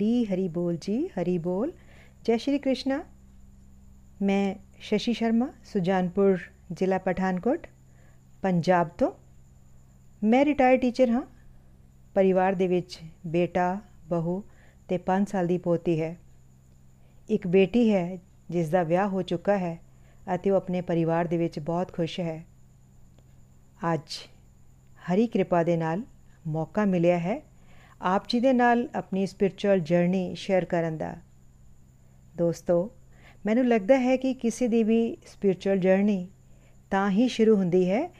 ਹਰੀ 0.00 0.24
ਹਰੀ 0.24 0.48
ਬੋਲ 0.48 0.76
ਜੀ, 0.80 1.06
ਹਰੀ 1.06 1.38
ਬੋਲ। 1.38 1.72
ਜੈ 2.24 2.36
ਸ਼੍ਰੀ 2.36 2.58
ਕ੍ਰਿਸ਼ਨਾ। 2.58 3.04
ਮੈਂ 4.22 4.54
ਸ਼ਸ਼ੀ 4.78 5.12
ਸ਼ਰਮਾ, 5.12 5.52
ਸੁਜਾਨਪੁਰ, 5.64 6.38
ਜ਼ਿਲ੍ਹਾ 6.72 6.98
ਪਠਾਨਕੋਟ, 6.98 7.66
ਪੰਜਾਬ 8.42 8.88
ਤੋਂ। 8.88 9.12
ਮੈਂ 10.24 10.44
ਰਿਟਾਇਰਡ 10.44 10.80
ਟੀਚਰ 10.80 11.10
ਹਾਂ। 11.10 11.22
ਪਰਿਵਾਰ 12.14 12.52
ਦੇ 12.52 12.68
ਵਿੱਚ 12.68 13.00
ਬੇਟਾ, 13.26 13.80
ਬਹੂ 14.08 14.44
ਤੇ 14.88 14.98
5 14.98 15.30
ਸਾਲ 15.30 15.46
ਦੀ 15.46 15.58
ਪੋਤੀ 15.58 16.00
ਹੈ। 16.00 16.16
ਇੱਕ 17.30 17.46
ਬੇਟੀ 17.46 17.94
ਹੈ, 17.94 18.18
ਜਿਸ 18.50 18.68
ਦਾ 18.68 18.82
ਵਿਆਹ 18.82 19.08
ਹੋ 19.08 19.22
ਚੁੱਕਾ 19.22 19.58
ਹੈ 19.58 19.80
ਅਤੇ 20.34 20.50
ਉਹ 20.50 20.56
ਆਪਣੇ 20.56 20.80
ਪਰਿਵਾਰ 20.80 21.24
ਦੇ 21.24 21.36
ਵਿੱਚ 21.36 21.58
ਬਹੁਤ 21.58 21.92
ਖੁਸ਼ 21.92 22.20
ਹੈ। 22.20 22.44
ਅੱਜ 23.94 24.30
ਹਰੀ 25.12 25.26
ਕਿਰਪਾ 25.26 25.62
ਦੇ 25.62 25.76
ਨਾਲ 25.76 26.02
ਮੌਕਾ 26.46 26.84
ਮਿਲਿਆ 26.84 27.18
ਹੈ। 27.18 27.49
ਆਪ 28.02 28.24
ਜੀ 28.28 28.40
ਦੇ 28.40 28.52
ਨਾਲ 28.52 28.88
ਆਪਣੀ 28.94 29.26
ਸਪਿਰਚੁਅਲ 29.26 29.80
ਜਰਨੀ 29.80 30.34
ਸ਼ੇਅਰ 30.34 30.64
ਕਰਨ 30.64 30.96
ਦਾ। 30.98 31.16
ਦੋਸਤੋ, 32.36 32.90
ਮੈਨੂੰ 33.46 33.66
ਲੱਗਦਾ 33.68 33.98
ਹੈ 33.98 34.16
ਕਿ 34.16 34.34
ਕਿਸੇ 34.34 34.68
ਦੀ 34.68 34.82
ਵੀ 34.82 35.16
ਸਪਿਰਚੁਅਲ 35.26 35.78
ਜਰਨੀ 35.78 36.28
ਤਾਂ 36.90 37.10
ਹੀ 37.10 37.28
ਸ਼ੁਰੂ 37.28 37.56
ਹੁੰਦੀ 37.56 37.90
ਹੈ 37.90 38.10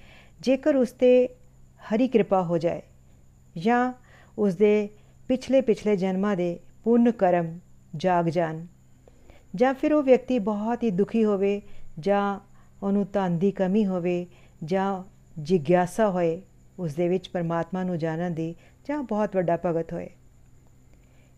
ਜੇਕਰ 0.40 0.77
ਉਸ 0.77 0.92
ਤੇ 0.92 1.28
ਹਰੀ 1.80 2.08
ਕਿਰਪਾ 2.08 2.42
ਹੋ 2.42 2.58
ਜਾਏ 2.58 2.82
ਜਾਂ 3.58 3.92
ਉਸ 4.38 4.55
ਦੇ 4.55 4.88
ਪਿਛਲੇ 5.28 5.60
ਪਿਛਲੇ 5.60 5.96
ਜਨਮਾਂ 5.96 6.36
ਦੇ 6.36 6.60
ਪੁੰਨ 6.84 7.10
ਕਰਮ 7.10 7.58
ਜਾਗ 7.96 8.27
ਜਾਣ 8.27 8.66
ਜਾਂ 9.55 9.74
ਫਿਰ 9.74 9.92
ਉਹ 9.92 10.02
ਵਿਅਕਤੀ 10.02 10.38
ਬਹੁਤ 10.38 10.83
ਹੀ 10.83 10.90
ਦੁਖੀ 10.90 11.24
ਹੋਵੇ 11.24 11.62
ਜਾਂ 11.98 12.40
ਉਹਨੂੰ 12.83 13.06
ਧਨ 13.12 13.38
ਦੀ 13.38 13.50
ਕਮੀ 13.50 13.86
ਹੋਵੇ 13.86 14.27
ਜਾਂ 14.64 15.02
ਜਿਗਿਆਸਾ 15.38 16.10
ਹੋਏ 16.10 16.42
ਉਸ 16.78 16.94
ਦੇ 16.94 17.08
ਵਿੱਚ 17.08 17.28
ਪਰਮਾਤਮਾ 17.28 17.83
ਨੂੰ 17.83 17.98
ਜਾਣਨ 17.98 18.34
ਦੀ 18.34 18.55
ਜਾਂ 18.91 19.02
ਬਹੁਤ 19.02 19.36
ਵੱਡਾ 19.36 19.58
ਭਗਤ 19.66 19.92
ਹੋਏ। 19.92 20.08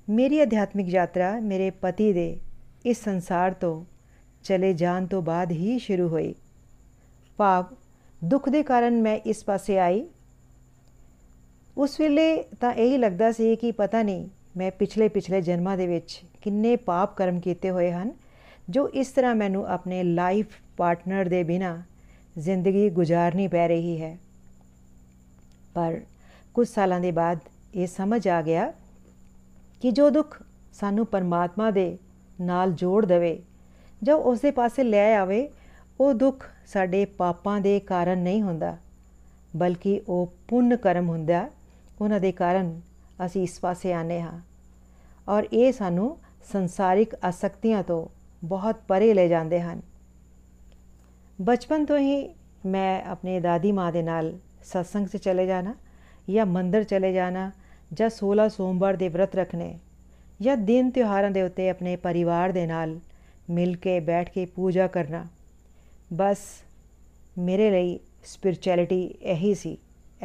ਮੇਰੀ 0.08 0.42
ਅਧਿਆਤਮਿਕ 0.42 0.88
ਯਾਤਰਾ 0.88 1.40
ਮੇਰੇ 1.40 1.70
ਪਤੀ 1.70 2.12
ਦੇ 2.12 2.40
ਇਸ 2.86 3.04
ਸੰਸਾਰ 3.04 3.52
ਤੋਂ 3.52 3.84
ਚਲੇ 4.44 4.72
ਜਾਣ 4.72 5.06
ਤੋਂ 5.06 5.22
ਬਾਅਦ 5.22 5.50
ਹੀ 5.50 5.78
ਸ਼ੁਰੂ 5.78 6.08
ਹੋਈ। 6.08 6.34
ਭਾਵ 7.36 7.64
ਦੁੱਖ 8.24 8.48
ਦੇ 8.48 8.62
ਕਾਰਨ 8.62 9.02
ਮੈਂ 9.02 9.16
ਇਸ 9.26 9.44
ਪਾਸੇ 9.44 9.78
ਆਈ। 9.78 10.04
ਉਸ 11.78 12.00
ਵੇਲੇ 12.00 12.42
ਤਾਂ 12.60 12.72
ਇਹੀ 12.72 12.98
ਲੱਗਦਾ 12.98 13.32
ਸੀ 13.32 13.56
ਕਿ 13.56 13.72
ਪਤਾ 13.72 14.02
ਨਹੀਂ 14.02 14.28
ਮੈਂ 14.56 14.70
ਪਿਛਲੇ 14.70 15.08
ਪਿਛਲੇ 15.08 15.40
ਜਨਮਾਂ 15.40 15.76
ਦੇ 15.76 15.86
ਵਿੱਚ 15.86 16.22
ਕਿੰਨੇ 16.42 16.76
ਪਾਪ 16.76 17.16
ਕਰਮ 17.16 17.40
ਕੀਤੇ 17.40 17.70
ਹੋਏ 17.70 17.90
ਹਨ, 17.92 18.12
ਜੋ 18.70 18.88
ਇਸ 18.88 19.08
ਤਰ੍ਹਾਂ 19.08 19.34
ਮੈਨੂੰ 19.34 19.66
ਆਪਣੇ 19.66 20.02
ਲਾਈਫ 20.02 20.46
ਪਾਰਟਨਰ 20.76 21.28
ਦੇ 21.28 21.42
ਬਿਨਾ 21.42 21.82
ਜ਼ਿੰਦਗੀ 22.38 22.90
ਗੁਜ਼ਾਰਨੀ 22.90 23.48
ਪੈ 23.48 23.68
ਰਹੀ 23.68 24.00
ਹੈ। 24.02 24.18
ਪਰ 25.74 26.00
ਕੁਝ 26.54 26.68
ਸਾਲਾਂ 26.68 27.00
ਦੇ 27.00 27.12
ਬਾਅਦ 27.12 27.38
ਇਹ 27.74 27.86
ਸਮਝ 27.86 28.28
ਆ 28.28 28.42
ਗਿਆ 28.42 28.72
ਕਿ 29.80 29.90
ਜੋ 29.90 30.10
ਦੁੱਖ 30.10 30.42
ਸਾਨੂੰ 30.72 31.06
ਪਰਮਾਤਮਾ 31.06 31.70
ਦੇ 31.70 31.98
ਨਾਲ 32.40 32.72
ਜੋੜ 32.72 33.06
ਦੇਵੇ 33.06 33.42
ਜਾਂ 34.02 34.16
ਉਸ 34.16 34.40
ਦੇ 34.40 34.50
ਪਾਸੇ 34.50 34.82
ਲੈ 34.82 35.16
ਆਵੇ, 35.16 35.48
ਉਹ 36.00 36.14
ਦੁੱਖ 36.14 36.50
ਸਾਡੇ 36.66 37.04
ਪਾਪਾਂ 37.04 37.60
ਦੇ 37.60 37.80
ਕਾਰਨ 37.80 38.18
ਨਹੀਂ 38.18 38.42
ਹੁੰਦਾ, 38.42 38.76
ਬਲਕਿ 39.56 40.02
ਉਹ 40.08 40.32
ਪੁੰਨ 40.48 40.76
ਕਰਮ 40.76 41.08
ਹੁੰਦਾ, 41.08 41.48
ਉਹਨਾਂ 42.00 42.20
ਦੇ 42.20 42.32
ਕਾਰਨ 42.32 42.80
ਅਸੀਂ 43.26 43.42
ਇਸ 43.42 43.60
ਪਾਸੇ 43.60 43.92
ਆਨੇ 43.92 44.20
ਹਾਂ। 44.20 44.40
ਔਰ 45.28 45.44
ਇਹ 45.52 45.72
ਸਾਨੂੰ 45.72 46.18
ਸੰਸਾਰਿਕ 46.52 47.14
ਆਸਕਤੀਆਂ 47.24 47.82
ਤੋਂ 47.82 48.06
ਬਹੁਤ 48.46 48.76
ਪਰੇ 48.88 49.14
ਲੈ 49.14 49.28
ਜਾਂਦੇ 49.28 49.60
ਹਨ। 49.60 49.82
ਬਚਪਨ 51.40 51.84
ਤੋਂ 51.84 51.98
ਹੀ 51.98 52.34
ਮੈਂ 52.66 53.04
ਆਪਣੇ 53.04 53.40
ਦਾਦੀ 53.40 53.72
ਮਾਂ 53.72 53.92
ਦੇ 53.92 54.02
ਨਾਲ 54.02 54.38
ਸਤਸੰਗ 54.64 55.06
'ਚ 55.06 55.16
ਚਲੇ 55.16 55.46
ਜਾਣਾ 55.46 55.74
ਜਾਂ 56.30 56.46
ਮੰਦਰ 56.46 56.84
ਚਲੇ 56.84 57.12
ਜਾਣਾ 57.12 57.52
ਜਾਂ 57.92 58.10
16 58.10 58.48
ਸੋਮਵਾਰ 58.48 58.94
ਦੇ 58.94 59.08
ਵਰਤ 59.08 59.36
ਰੱਖਣੇ 59.36 59.78
ਜਾਂ 60.40 60.56
ਦਿਨ 60.56 60.90
ਤਿਉਹਾਰਾਂ 60.90 61.30
ਦੇ 61.30 61.42
ਉੱਤੇ 61.42 61.70
ਆਪਣੇ 61.70 61.96
ਪਰਿਵਾਰ 61.96 62.52
ਦੇ 62.52 62.66
ਨਾਲ 62.66 63.00
ਮਿਲ 63.50 63.76
ਕੇ 63.76 64.00
ਬੈਠ 64.00 64.30
ਕੇ 64.30 64.46
ਪੂਜਾ 64.46 64.86
ਕਰਨਾ। 64.86 65.26
ਬਸ 66.12 66.38
ਮੇਰੇ 67.38 67.70
ਲਈ 67.70 68.00
ਸਪਿਰਚੁਅਲਿਟੀ 68.24 69.06
ਇਹੀ 69.06 69.54
ਸੀ, 69.54 69.78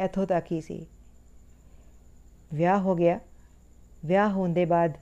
ਇਥੋਂ 0.04 0.26
ਤੱਕ 0.26 0.52
ਹੀ 0.52 0.60
ਸੀ। 0.60 0.86
ਵਿਆਹ 2.54 2.78
ਹੋ 2.78 2.94
ਗਿਆ। 2.94 3.20
ਵਿਆਹ 4.04 4.30
ਹੋਣ 4.30 4.48
ਦੇ 4.48 4.64
ਬਾਅਦ 4.64 4.92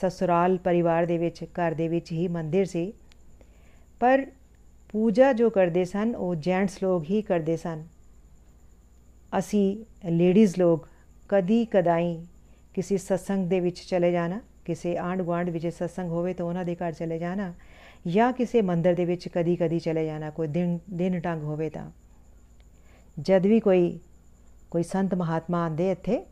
ਸਸੁਰਾਲ 0.00 0.58
ਪਰਿਵਾਰ 0.58 1.06
ਦੇ 1.06 1.18
ਵਿੱਚ, 1.18 1.44
ਘਰ 1.44 1.72
ਦੇ 1.72 1.88
ਵਿੱਚ 1.88 2.12
ਹੀ 2.12 2.28
ਮੰਦਿਰ 2.28 2.64
ਸੀ। 2.64 2.92
ਪਰ 4.00 4.26
ਪੂਜਾ 4.92 5.32
ਜੋ 5.32 5.50
ਕਰਦੇ 5.50 5.84
ਸਨ, 5.84 6.14
ਉਹ 6.16 6.34
ਜੈਂਟਸ 6.34 6.82
ਲੋਕ 6.82 7.04
ਹੀ 7.10 7.22
ਕਰਦੇ 7.22 7.56
ਸਨ। 7.56 7.84
ਅਸੀਂ 9.38 9.76
ਲੇਡੀਜ਼ 10.10 10.54
ਲੋਕ 10.58 10.86
ਕਦੀ 11.28 11.64
ਕਦਾਈ 11.64 12.16
ਕਿਸੇ 12.74 12.96
ਸਤਸੰਗ 12.96 13.48
ਦੇ 13.48 13.60
ਵਿੱਚ 13.60 13.80
ਚਲੇ 13.80 14.10
ਜਾਣਾ, 14.12 14.40
ਕਿਸੇ 14.64 14.96
ਆਂਡ 14.96 15.22
ਗਵਾਂਡ 15.22 15.50
ਵਿੱਚ 15.50 15.66
ਸਤਸੰਗ 15.66 16.10
ਹੋਵੇ 16.10 16.34
ਤਾਂ 16.34 16.46
ਉਹਨਾਂ 16.46 16.64
ਦੇ 16.64 16.74
ਘਰ 16.74 16.92
ਚਲੇ 16.92 17.18
ਜਾਣਾ 17.18 17.52
ਜਾਂ 18.06 18.32
ਕਿਸੇ 18.32 18.62
ਮੰਦਰ 18.62 18.94
ਦੇ 18.94 19.04
ਵਿੱਚ 19.04 19.28
ਕਦੀ 19.28 19.56
ਕਦੀ 19.56 19.78
ਚਲੇ 19.78 20.04
ਜਾਣਾ, 20.06 20.30
ਕੋਈ 20.30 20.48
ਦਿਨ 20.48 20.78
ਦਿਨ 20.90 21.20
ਟੰਗ 21.20 21.42
ਹੋਵੇ 21.42 21.70
ਤਾਂ। 21.70 21.90
ਜਦ 23.16 23.46
ਵੀ 23.46 23.60
ਕੋਈ 23.60 23.98
ਕੋਈ 24.70 24.82
ਸੰਤ 24.82 25.14
ਮਹਾਤਮਾ 25.14 25.64
ਆਂਦੇ 25.64 25.90
ਇੱਥੇ 25.90 26.22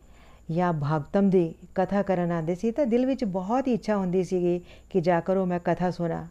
ਜਾਂ 0.51 0.73
ਭਾਗਤਮ 0.73 1.31
ਦੀ 1.31 1.55
ਕਥਾ 1.75 2.03
ਕਰਨ 2.03 2.33
ਆਂਦੇ 2.33 2.55
ਸੀ 2.55 2.71
ਤਾਂ 2.71 2.87
ਦਿਲ 2.87 3.07
ਵਿੱਚ 3.07 3.25
ਬਹੁਤ 3.25 3.69
ਹੀ 3.69 3.75
ਇੱਛਾ 3.75 3.97
ਹੁੰਦੀ 3.97 4.25
ਸੀਗੀ 4.25 4.61
ਕਿ 4.91 5.01
ਜਾ 5.01 5.21
ਕਰੋ 5.21 5.45
ਮੈਂ 5.47 5.61
ਕਥਾ 5.65 5.91
ਸੁਣਾ। 5.91 6.27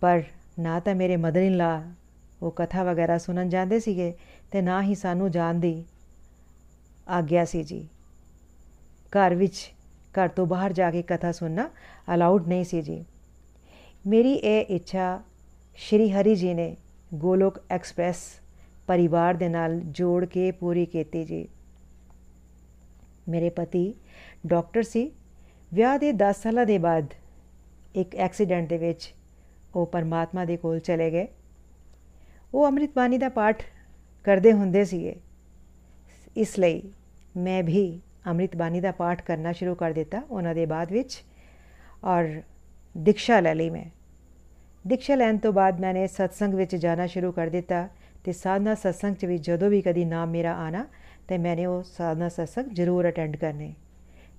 ਪਰ 0.00 0.22
ਨਾ 0.58 0.78
ਤਾਂ 0.80 0.94
ਮੇਰੇ 0.94 1.16
ਮਦਰ 1.16 1.40
ਇਨ 1.40 1.56
ਲਾ 1.56 1.82
ਉਹ 2.42 2.52
ਕਥਾ 2.56 2.82
ਵਗੈਰਾ 2.82 3.18
ਸੁਣਨ 3.18 3.48
ਜਾਂਦੇ 3.48 3.80
ਸੀਗੇ 3.80 4.14
ਤੇ 4.52 4.62
ਨਾ 4.62 4.82
ਹੀ 4.82 4.94
ਸਾਨੂੰ 4.94 5.30
ਜਾਣ 5.30 5.54
ਦੀ 5.54 5.84
ਆਗਿਆ 7.08 7.44
ਸੀ 7.44 7.62
ਜੀ। 7.62 7.88
ਘਰ 9.12 9.34
ਵਿੱਚ, 9.34 9.72
ਘਰ 10.12 10.28
ਤੋਂ 10.28 10.46
ਬਾਹਰ 10.46 10.72
ਜਾ 10.72 10.90
ਕੇ 10.90 11.02
ਕਥਾ 11.02 11.32
ਸੁਣਨਾ 11.32 11.70
ਅਲਾਉਡ 12.14 12.48
ਨਹੀਂ 12.48 12.64
ਸੀ 12.64 12.82
ਜੀ। 12.82 13.04
ਮੇਰੀ 14.06 14.32
ਇਹ 14.32 14.66
ਇੱਛਾ 14.66 15.22
ਸ਼੍ਰੀ 15.76 16.10
ਹਰੀ 16.10 16.36
ਜੀ 16.36 16.54
ਨੇ 16.54 16.76
ਗੋਲੋਕ 17.14 17.60
ਐਕਸਪ੍ਰੈਸ 17.70 18.16
ਪਰਿਵਾਰ 18.86 19.34
ਦੇ 19.34 19.48
ਨਾਲ 19.48 19.80
ਜੋੜ 19.80 20.24
ਕੇ 20.24 20.50
ਪੂਰੀ 20.50 20.86
ਕੀਤੀ 20.86 21.24
ਜੀ। 21.24 21.48
ਮੇਰੇ 23.28 23.50
ਪਤੀ 23.50 23.94
ਡਾਕਟਰ 24.46 24.82
ਸੀ। 24.82 25.12
ਵਿਆਹ 25.74 25.98
ਦੇ 25.98 26.12
10 26.12 26.42
ਸਾਲਾਂ 26.42 26.66
ਦੇ 26.66 26.78
ਬਾਅਦ 26.78 27.06
ਇੱਕ 27.94 28.16
ਐਕਸੀਡੈਂਟ 28.16 28.68
ਦੇ 28.68 28.78
ਵਿੱਚ 28.78 29.14
ਉਹ 29.74 29.86
ਪਰਮਾਤਮਾ 29.86 30.44
ਦੇ 30.44 30.56
ਕੋਲ 30.56 30.78
ਚਲੇ 30.78 31.10
ਗਏ। 31.10 31.28
ਉਹ 32.54 32.66
ਅੰਮ੍ਰਿਤ 32.66 32.90
ਬਾਣੀ 32.96 33.18
ਦਾ 33.18 33.28
ਪਾਠ 33.28 33.62
ਕਰਦੇ 34.24 34.52
ਹੁੰਦੇ 34.52 34.84
ਸੀਗੇ। 34.84 35.14
ਇਸ 36.36 36.58
ਲਈ 36.58 36.82
ਮੈਂ 37.36 37.62
ਵੀ 37.62 38.00
ਅੰਮ੍ਰਿਤ 38.26 38.56
ਬਾਣੀ 38.56 38.80
ਦਾ 38.80 38.92
ਪਾਠ 38.92 39.22
ਕਰਨਾ 39.22 39.52
ਸ਼ੁਰੂ 39.52 39.74
ਕਰ 39.74 39.92
ਦਿੱਤਾ 39.92 40.22
ਉਹਨਾਂ 40.30 40.54
ਦੇ 40.54 40.66
ਬਾਅਦ 40.66 40.92
ਵਿੱਚ 40.92 41.22
ਔਰ 42.04 42.42
ਦੀਕਸ਼ਾ 42.98 43.40
ਲੈ 43.40 43.54
ਲਈ 43.54 43.70
ਮੈਂ। 43.70 43.84
ਦੀਕਸ਼ਾ 44.86 45.14
ਲੈਣ 45.14 45.38
ਤੋਂ 45.38 45.52
ਬਾਅਦ 45.52 45.80
ਮੈਨੇ 45.80 46.06
ਸਤਸੰਗ 46.06 46.54
ਵਿੱਚ 46.54 46.76
ਜਾਣਾ 46.76 47.06
ਸ਼ੁਰੂ 47.06 47.32
ਕਰ 47.32 47.46
ਦਿੱਤਾ 47.46 47.88
ਤੇ 48.24 48.32
ਸਾਧਨਾ 48.32 48.74
ਸਤਸੰਗ 48.74 49.16
'ਚ 49.16 49.24
ਵੀ 49.24 49.38
ਜਦੋਂ 49.38 49.70
ਵੀ 49.70 49.82
ਕਦੀ 49.82 50.04
ਨਾਮ 50.04 50.30
ਮੇਰਾ 50.30 50.54
ਆਣਾ 50.56 50.86
ਤੇ 51.28 51.38
ਮੈਨੇ 51.38 51.66
ਉਹ 51.66 51.82
ਸਾਧਨਾ 51.82 52.28
ਸਤਸੰਗ 52.28 52.70
ਜ਼ਰੂਰ 52.72 53.08
ਅਟੈਂਡ 53.08 53.36
ਕਰਨੇ। 53.36 53.74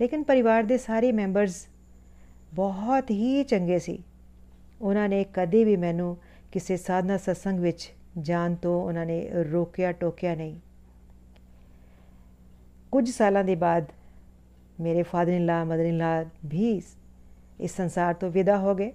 ਲੇਕਿਨ 0.01 0.24
ਪਰਿਵਾਰ 0.24 0.63
ਦੇ 0.63 0.77
ਸਾਰੇ 0.77 1.12
ਮੈਂਬਰਸ 1.12 1.68
ਬਹੁਤ 2.54 3.12
ਹੀ 3.12 3.44
ਚੰਗੇ 3.44 3.80
ਸੀ। 3.80 4.04
ਉਹਨਾਂ 4.81 5.09
ਨੇ 5.09 5.25
ਕਦੇ 5.33 5.63
ਵੀ 5.63 5.75
ਮੈਨੂੰ 5.77 6.18
ਕਿਸੇ 6.51 6.77
ਸਾਧਨਾ 6.77 7.18
ਸਤਸੰਗ 7.18 7.59
ਵਿੱਚ 7.59 7.94
ਜਾਣ 8.21 8.56
ਤੋਂ 8.56 8.83
ਉਹਨਾਂ 8.83 9.06
ਨੇ 9.06 9.30
ਰੋਕਿਆ, 9.51 9.92
ਟੋਕਿਆ 9.92 10.36
ਨਹੀਂ। 10.36 10.60
ਕੁਝ 12.92 13.10
ਸਾਲਾਂ 13.10 13.44
ਦੇ 13.44 13.56
ਬਾਅਦ 13.56 13.86
ਮੇਰੇ 14.80 15.04
father 15.04 15.31
in 15.31 15.45
law 15.45 15.63
mother 15.63 15.86
in 15.86 15.98
ਲਾ 15.98 16.25
ਵੀ 16.45 16.81
ਇਸ 17.60 17.75
ਸੰਸਾਰ 17.77 18.13
ਤੋਂ 18.13 18.31
ਵਿਦਾ 18.31 18.57
ਹੋ 18.57 18.75
ਗਏ। 18.75 18.92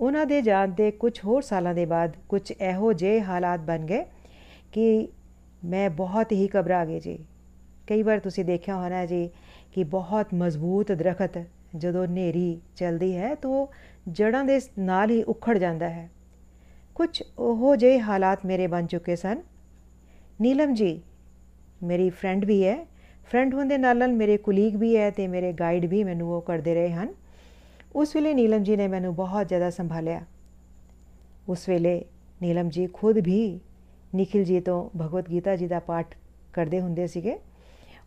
ਉਹਨਾਂ 0.00 0.26
ਦੇ 0.26 0.42
ਜਾਣ 0.42 0.68
ਦੇ 0.68 0.90
ਕੁਝ 0.90 1.20
ਹੋਰ 1.24 1.42
ਸਾਲਾਂ 1.42 1.74
ਦੇ 1.74 1.86
ਬਾਅਦ 1.86 2.12
ਕੁਝ 2.28 2.52
ਇਹੋ 2.52 2.92
ਜਿਹੇ 2.92 3.20
ਹਾਲਾਤ 3.20 3.60
ਬਣ 3.60 3.78
ਗਏ 3.78 4.04
ਕਿ 4.72 5.08
ਮੈਂ 5.64 5.90
ਬਹੁਤ 5.90 6.32
ਹੀ 6.32 6.48
ਘਬਰਾ 6.56 6.84
ਗਈ 6.84 7.00
ਜੀ। 7.00 7.18
ਕਈ 7.86 8.02
ਵਾਰ 8.02 8.18
ਤੁਸੀਂ 8.18 8.44
ਦੇਖਿਆ 8.44 8.76
ਹੋਣਾ 8.76 9.06
ਜੀ 9.06 9.30
ਕਿ 9.72 9.84
ਬਹੁਤ 9.84 10.26
ਮਜ਼ਬੂਤ 10.34 10.92
ਦਰਖਤ 10.92 11.44
ਜਦੋਂ 11.76 12.06
ਨੇਰੀ 12.06 12.60
ਚਲਦੀ 12.76 13.16
ਹੈ 13.16 13.34
ਤਾਂ 13.34 13.66
ਜੜਾਂ 14.12 14.44
ਦੇ 14.44 14.60
ਨਾਲ 14.78 15.10
ਹੀ 15.10 15.22
ਉਖੜ 15.22 15.58
ਜਾਂਦਾ 15.58 15.88
ਹੈ। 15.88 16.10
ਕੁਝ 16.96 17.22
ਉਹ 17.38 17.76
ਜਿਹੇ 17.76 18.00
ਹਾਲਾਤ 18.00 18.46
ਮੇਰੇ 18.46 18.66
ਬਣ 18.66 18.86
ਚੁੱਕੇ 18.86 19.16
ਸਨ। 19.16 19.42
ਨੀਲਮ 20.40 20.74
ਜੀ, 20.74 21.02
ਮੇਰੀ 21.82 22.10
ਫਰੈਂਡ 22.10 22.44
ਵੀ 22.44 22.64
ਹੈ। 22.64 22.86
ਫਰੈਂਡ 23.30 23.54
ਹੋਣ 23.54 23.68
ਦੇ 23.68 23.78
ਨਾਲ 23.78 23.98
ਨਾਲ 23.98 24.12
ਮੇਰੇ 24.12 24.36
ਕੁਲੀਗ 24.36 24.76
ਵੀ 24.76 24.96
ਹੈ 24.96 25.10
ਤੇ 25.10 25.28
ਮੇਰੇ 25.28 25.52
ਗਾਈਡ 25.52 25.84
ਵੀ 25.84 26.04
ਮੈਨੂੰ 26.04 26.32
ਉਹ 26.32 26.42
ਕਰਦੇ 26.42 26.74
ਰਹੇ 26.74 26.92
ਹਨ। 26.92 27.14
ਉਸ 27.96 28.16
ਵੇਲੇ 28.16 28.34
ਨੀਲਮ 28.34 28.62
ਜੀ 28.62 28.76
ਨੇ 28.76 28.88
ਮੈਨੂੰ 28.88 29.14
ਬਹੁਤ 29.14 29.48
ਜ਼ਿਆਦਾ 29.48 29.70
ਸੰਭਾਲਿਆ। 29.70 30.24
ਉਸ 31.48 31.68
ਵੇਲੇ 31.68 32.04
ਨੀਲਮ 32.42 32.68
ਜੀ 32.68 32.86
ਖੁਦ 32.86 33.18
ਵੀ 33.18 33.60
ਨikhil 34.14 34.44
ਜੀ 34.44 34.60
ਤੋਂ 34.60 34.90
ਭਗਵਤ 34.98 35.28
ਗੀਤਾ 35.28 35.56
ਜੀ 35.56 35.66
ਦਾ 35.66 35.78
ਪਾਠ 35.78 36.14
ਕਰਦੇ 36.52 36.80
ਹੁੰਦੇ 36.80 37.06
ਸੀਗੇ। 37.06 37.38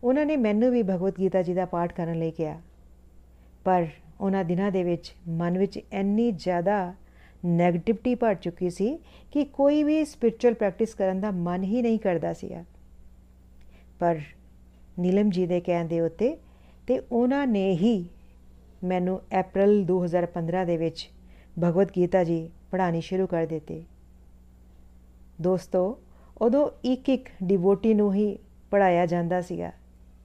ਉਹਨਾਂ 0.04 0.26
ਨੇ 0.26 0.36
ਮੈਨੂੰ 0.36 0.72
ਵੀ 0.72 0.82
ਭਗਵਤ 0.82 1.18
ਗੀਤਾ 1.18 1.42
ਜੀ 1.42 1.54
ਦਾ 1.54 1.64
ਪਾਠ 1.64 1.92
ਕਰਨ 1.92 2.18
ਲਈ 2.18 2.30
ਕਿਹਾ। 2.30 2.60
ਪਰ 3.64 3.86
ਉਹਨਾਂ 4.20 4.44
ਦਿਨਾਂ 4.44 4.70
ਦੇ 4.70 4.84
ਵਿੱਚ 4.84 5.14
ਮਨ 5.28 5.58
ਵਿੱਚ 5.58 5.76
ਇੰਨੀ 5.92 6.32
ਜ਼ਿਆਦਾ 6.32 6.94
네ਗੇਟਿਵਿਟੀ 7.46 8.14
ਭਰ 8.14 8.34
ਚੁੱਕੀ 8.34 8.70
ਸੀ 8.70 8.98
ਕਿ 9.32 9.44
ਕੋਈ 9.44 9.82
ਵੀ 9.82 10.04
ਸਪਿਰਚੁਅਲ 10.04 10.54
ਪ੍ਰੈਕਟਿਸ 10.54 10.94
ਕਰਨ 10.94 11.20
ਦਾ 11.20 11.30
ਮਨ 11.30 11.62
ਹੀ 11.62 11.82
ਨਹੀਂ 11.82 11.98
ਕਰਦਾ 11.98 12.32
ਸੀ 12.32 12.50
ਪਰ 13.98 14.20
ਨੀਲਮ 14.98 15.30
ਜੀ 15.30 15.46
ਦੇ 15.46 15.60
ਕਹਿਣ 15.60 15.86
ਦੇ 15.86 16.00
ਉੱਤੇ 16.00 16.36
ਤੇ 16.86 17.02
ਉਹਨਾਂ 17.12 17.46
ਨੇ 17.46 17.72
ਹੀ 17.72 18.08
ਮੈਨੂੰ 18.84 19.20
April 19.40 19.84
2015 19.84 20.64
ਦੇ 20.66 20.76
ਵਿੱਚ 20.76 21.10
ਭਗਵਤ 21.64 21.92
ਗੀਤਾ 21.96 22.24
ਜੀ 22.24 22.50
ਪੜ੍ਹਾਣੀ 22.70 23.00
ਸ਼ੁਰੂ 23.00 23.26
ਕਰ 23.26 23.46
ਦਿੱਤੀ। 23.46 23.84
ਦੋਸਤੋ, 25.40 25.98
ਉਦੋਂ 26.38 26.70
ਇੱਕ 26.84 27.08
ਇੱਕ 27.08 27.28
ਡਿਵੋਟੀ 27.42 27.94
ਨੂੰ 27.94 28.14
ਹੀ 28.14 28.38
ਪੜਾਇਆ 28.70 29.06
ਜਾਂਦਾ 29.06 29.40
ਸੀਗਾ। 29.40 29.72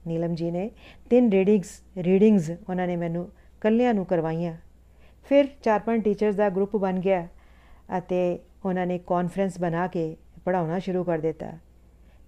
ਨੀਲਮ 0.06 0.34
ਜੀ 0.34 0.50
ਨੇ 0.50 0.70
ਤਿੰਨ 1.10 1.30
ਰੀਡਿੰਗਸ 1.30 1.82
ਰੀਡਿੰਗਸ 1.98 2.50
ਉਹਨਾਂ 2.50 2.86
ਨੇ 2.86 2.96
ਮੈਨੂੰ 2.96 3.28
ਕੱਲਿਆਂ 3.60 3.94
ਨੂੰ 3.94 4.06
ਕਰਵਾਈਆਂ। 4.06 4.56
ਫਿਰ 5.28 5.44
ਚਾਰ 5.62 5.80
ਪੰਜ 5.80 6.04
ਟੀਚਰਸ 6.04 6.34
ਦਾ 6.34 6.48
ਗਰੁੱਪ 6.48 6.76
ਬਣ 6.76 7.00
ਗਿਆ 7.00 7.28
ਅਤੇ 7.98 8.38
ਉਹਨਾਂ 8.64 8.86
ਨੇ 8.86 8.98
ਕਾਨਫਰੰਸ 9.06 9.60
ਬਣਾ 9.60 9.86
ਕੇ 9.86 10.16
ਪੜਾਉਣਾ 10.44 10.78
ਸ਼ੁਰੂ 10.78 11.04
ਕਰ 11.04 11.18
ਦਿੱਤਾ। 11.18 11.52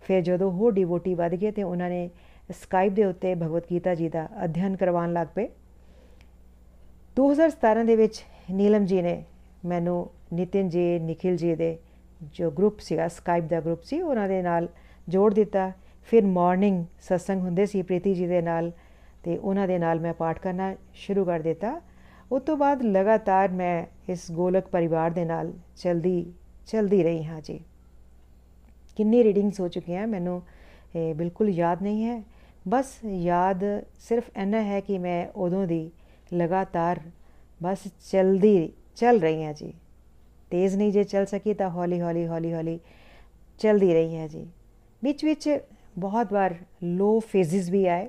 ਫਿਰ 0.00 0.20
ਜਦੋਂ 0.20 0.52
ਉਹ 0.52 0.72
ਡਿਵੋਟੀ 0.72 1.14
ਵਧ 1.14 1.34
ਗਏ 1.34 1.50
ਤੇ 1.50 1.62
ਉਹਨਾਂ 1.62 1.90
ਨੇ 1.90 2.10
ਸਕਾਈਪ 2.62 2.92
ਦੇ 2.92 3.04
ਉੱਤੇ 3.04 3.34
ਭਗਵਤ 3.34 3.64
ਗੀਤਾ 3.70 3.94
ਜੀ 3.94 4.08
ਦਾ 4.08 4.28
ਅਧਿਐਨ 4.44 4.76
ਕਰਵਾਉਣ 4.76 5.12
ਲੱਗ 5.12 5.26
ਪਏ। 5.34 5.48
2017 7.16 7.84
ਦੇ 7.84 7.96
ਵਿੱਚ 7.96 8.24
ਨੀਲਮ 8.50 8.84
ਜੀ 8.84 9.02
ਨੇ 9.02 9.24
ਮੈਨੂੰ 9.64 10.10
ਨਿਤਿਨ 10.32 10.68
ਜੀ, 10.68 10.98
ਨikhil 10.98 11.36
ਜੀ 11.36 11.54
ਦੇ 11.54 11.78
ਜੋ 12.32 12.50
ਗਰੁੱਪ 12.50 12.78
ਸੀਗਾ 12.78 13.08
ਸਕਾਈਪ 13.08 13.44
ਦਾ 13.44 13.60
ਗਰੁੱਪ 13.60 13.82
ਸੀ, 13.82 14.00
ਉਹਨਾਂ 14.00 14.28
ਦੇ 14.28 14.42
ਨਾਲ 14.42 14.68
ਜੋੜ 15.08 15.34
ਦਿੱਤਾ। 15.34 15.72
ਫਿਰ 16.04 16.26
ਮਾਰਨਿੰਗ 16.26 16.84
ਸਤਸੰਗ 17.00 17.42
ਹੁੰਦੇ 17.42 17.66
ਸੀ, 17.66 17.82
ਪ੍ਰੀਤੀ 17.82 18.14
ਜੀ 18.14 18.26
ਦੇ 18.26 18.42
ਨਾਲ 18.42 18.72
ਤੇ 19.22 19.36
ਉਹਨਾਂ 19.36 19.68
ਦੇ 19.68 19.78
ਨਾਲ 19.78 20.00
ਮੈਂ 20.00 20.14
ਪਾਠ 20.14 20.38
ਕਰਨਾ 20.38 20.74
ਸ਼ੁਰੂ 20.94 21.24
ਕਰ 21.24 21.40
ਦਿੱਤਾ। 21.40 21.80
ਉਸ 22.30 22.42
ਤੋਂ 22.42 22.56
ਬਾਅਦ 22.56 22.82
ਲਗਾਤਾਰ 22.82 23.50
ਮੈਂ 23.50 23.84
ਇਸ 24.12 24.30
ਗੋਲਕ 24.32 24.66
ਪਰਿਵਾਰ 24.68 25.10
ਦੇ 25.10 25.24
ਨਾਲ 25.24 25.52
ਚਲਦੀ 25.76 26.32
ਚਲਦੀ 26.66 27.02
ਰਹੀ 27.02 27.24
ਹਾਂ 27.24 27.40
ਜੀ। 27.40 27.58
ਕਿੰਨੀ 28.96 29.22
ਰੀਡਿੰਗਸ 29.24 29.60
ਹੋ 29.60 29.68
ਚੁੱਕੀਆਂ 29.68 30.06
ਮੈਨੂੰ 30.06 30.42
ਬਿਲਕੁਲ 31.16 31.48
ਯਾਦ 31.48 31.82
ਨਹੀਂ 31.82 32.04
ਹੈ। 32.04 32.22
ਬਸ 32.68 32.92
ਯਾਦ 33.06 33.64
ਸਿਰਫ 33.98 34.30
ਇੰਨਾ 34.36 34.62
ਹੈ 34.62 34.80
ਕਿ 34.80 34.98
ਮੈਂ 34.98 35.26
ਉਦੋਂ 35.36 35.66
ਦੀ 35.66 35.90
ਲਗਾਤਾਰ 36.32 37.00
ਬਸ 37.60 37.86
ਚਲਦੀ, 38.10 38.72
ਚੱਲ 38.96 39.20
ਰਹੀ 39.20 39.44
ਹਾਂ 39.44 39.52
ਜੀ। 39.54 39.72
ਤੇਜ਼ 40.50 40.76
ਨਹੀਂ 40.76 40.92
ਜੇ 40.92 41.04
ਚੱਲ 41.04 41.26
ਸਕੀ 41.26 41.54
ਤਾਂ 41.54 41.70
ਹੌਲੀ 41.70 42.00
ਹੌਲੀ 42.00 42.26
ਹੌਲੀ 42.26 42.52
ਹੌਲੀ 42.52 42.78
ਚਲਦੀ 43.60 43.92
ਰਹੀ 43.94 44.16
ਹੈ 44.16 44.26
ਜੀ। 44.28 44.46
ਵਿੱਚ 45.02 45.24
ਵਿੱਚ 45.24 45.58
ਬਹੁਤ 45.98 46.32
ਵਾਰ 46.32 46.54
ਲੋ 46.82 47.18
ਫੇਜ਼ਸ 47.22 47.68
ਵੀ 47.70 47.84
ਆਏ, 47.86 48.08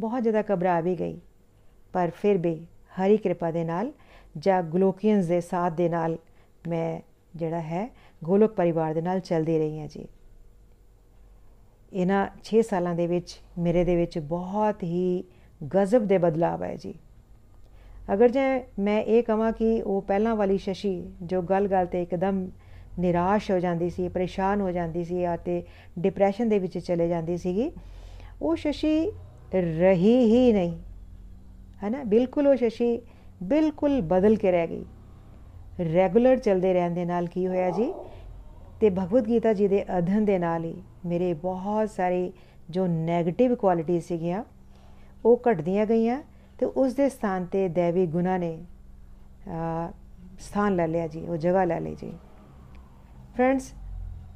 ਬਹੁਤ 0.00 0.22
ਜ਼ਿਆਦਾ 0.22 0.42
ਘਬਰਾ 0.52 0.80
ਵੀ 0.80 0.98
ਗਈ, 0.98 1.18
ਪਰ 1.94 2.10
ਫਿਰ 2.12 2.38
ਵੀ 2.38 2.56
ਹਰੀ 3.00 3.16
ਕਿਰਪਾ 3.16 3.50
ਦੇ 3.50 3.64
ਨਾਲ 3.64 3.92
ਜਾਂ 4.38 4.62
ਗਲੋਕੀਅਨਸ 4.62 5.26
ਦੇ 5.26 5.40
ਸਾਥ 5.40 5.72
ਦੇ 5.72 5.88
ਨਾਲ 5.88 6.18
ਮੈਂ 6.68 7.00
ਜਿਹੜਾ 7.36 7.60
ਹੈ 7.60 7.90
ਗੋਲਕ 8.24 8.50
ਪਰਿਵਾਰ 8.50 8.94
ਦੇ 8.94 9.00
ਨਾਲ 9.00 9.20
ਚੱਲਦੀ 9.20 9.58
ਰਹੀ 9.58 9.80
ਹਾਂ 9.80 9.88
ਜੀ। 9.88 10.08
ਇਹਨਾਂ 11.92 12.26
6 12.44 12.62
ਸਾਲਾਂ 12.62 12.94
ਦੇ 12.94 13.06
ਵਿੱਚ 13.06 13.40
ਮੇਰੇ 13.58 13.84
ਦੇ 13.84 13.96
ਵਿੱਚ 13.96 14.18
ਬਹੁਤ 14.18 14.82
ਹੀ 14.82 15.24
ਗਜ਼ਬ 15.74 16.06
ਦੇ 16.06 16.18
ਬਦਲਾਅ 16.18 16.62
ਆਏ 16.62 16.76
ਜੀ। 16.76 16.94
ਅਗਰ 18.12 18.28
ਜੇ 18.28 18.64
ਮੈਂ 18.78 19.02
ਇਹ 19.02 19.22
ਕਹਾਂ 19.22 19.52
ਕਿ 19.52 19.82
ਉਹ 19.82 20.02
ਪਹਿਲਾਂ 20.02 20.36
ਵਾਲੀ 20.36 20.58
ਸ਼ਸ਼ੀ 20.58 21.10
ਜੋ 21.22 21.42
ਗੱਲ-ਗੱਲ 21.42 21.86
ਤੇ 21.86 22.02
ਇੱਕਦਮ 22.02 22.50
ਨਿਰਾਸ਼ 22.98 23.50
ਹੋ 23.50 23.58
ਜਾਂਦੀ 23.58 23.90
ਸੀ, 23.90 24.08
ਪਰੇਸ਼ਾਨ 24.08 24.60
ਹੋ 24.60 24.70
ਜਾਂਦੀ 24.70 25.04
ਸੀ 25.04 25.34
ਅਤੇ 25.34 25.62
ਡਿਪਰੈਸ਼ਨ 25.98 26.48
ਦੇ 26.48 26.58
ਵਿੱਚ 26.58 26.78
ਚਲੇ 26.78 27.08
ਜਾਂਦੀ 27.08 27.36
ਸੀਗੀ, 27.36 27.72
ਉਹ 28.42 28.56
ਸ਼ਸ਼ੀ 28.56 29.12
ਰਹੀ 29.54 30.16
ਹੀ 30.18 30.52
ਨਹੀਂ। 30.52 30.78
ਹੈ 31.82 31.90
ਨਾ? 31.90 32.02
ਬਿਲਕੁਲ 32.04 32.46
ਉਹ 32.46 32.56
ਸ਼ਸ਼ੀ 32.56 32.98
ਬਿਲਕੁਲ 33.42 34.00
ਬਦਲ 34.02 34.36
ਕੇ 34.36 34.50
ਰਹਿ 34.52 34.66
ਗਈ। 34.66 34.84
ਰੈਗੂਲਰ 35.94 36.36
ਚੱਲਦੇ 36.38 36.72
ਰਹਿਣ 36.74 36.94
ਦੇ 36.94 37.04
ਨਾਲ 37.04 37.26
ਕੀ 37.26 37.46
ਹੋਇਆ 37.46 37.70
ਜੀ? 37.70 37.92
ਤੇ 38.80 38.90
ਭਗਵਦ 38.90 39.28
ਗੀਤਾ 39.28 39.52
ਜੀ 39.52 39.68
ਦੇ 39.68 39.84
ਅਧਿਨ 39.98 40.24
ਦੇ 40.24 40.38
ਨਾਲ 40.38 40.64
ਹੀ 40.64 40.74
ਮੇਰੇ 41.06 41.32
ਬਹੁਤ 41.34 41.90
ਸਾਰੇ 41.90 42.32
ਜੋ 42.70 42.86
네ਗੇਟਿਵ 42.86 43.54
ਕੁਆਲਿਟੀ 43.54 44.00
ਸੀਗੀਆਂ, 44.00 44.42
ਉਹ 45.24 45.40
ਘਟਦੀਆਂ 45.50 45.86
ਗਈਆਂ 45.86 46.22
ਤੇ 46.58 46.66
ਉਸ 46.66 46.94
ਦੇ 46.94 47.08
ਸਥਾਨ 47.08 47.44
ਤੇ 47.44 47.68
ਦੇਵੀ 47.68 48.06
ਗੁਣਾ 48.06 48.36
ਨੇ 48.38 48.58
ਸਥਾਨ 50.40 50.76
ਲੈ 50.76 50.86
ਲਿਆ 50.86 51.06
ਜੀ, 51.06 51.26
ਉਹ 51.26 51.36
ਜਗ੍ਹਾ 51.36 51.64
ਲੈ 51.64 51.80
ਲਈ 51.80 51.94
ਜੀ। 51.94 52.12
ਫਰੈਂਡਸ 53.36 53.72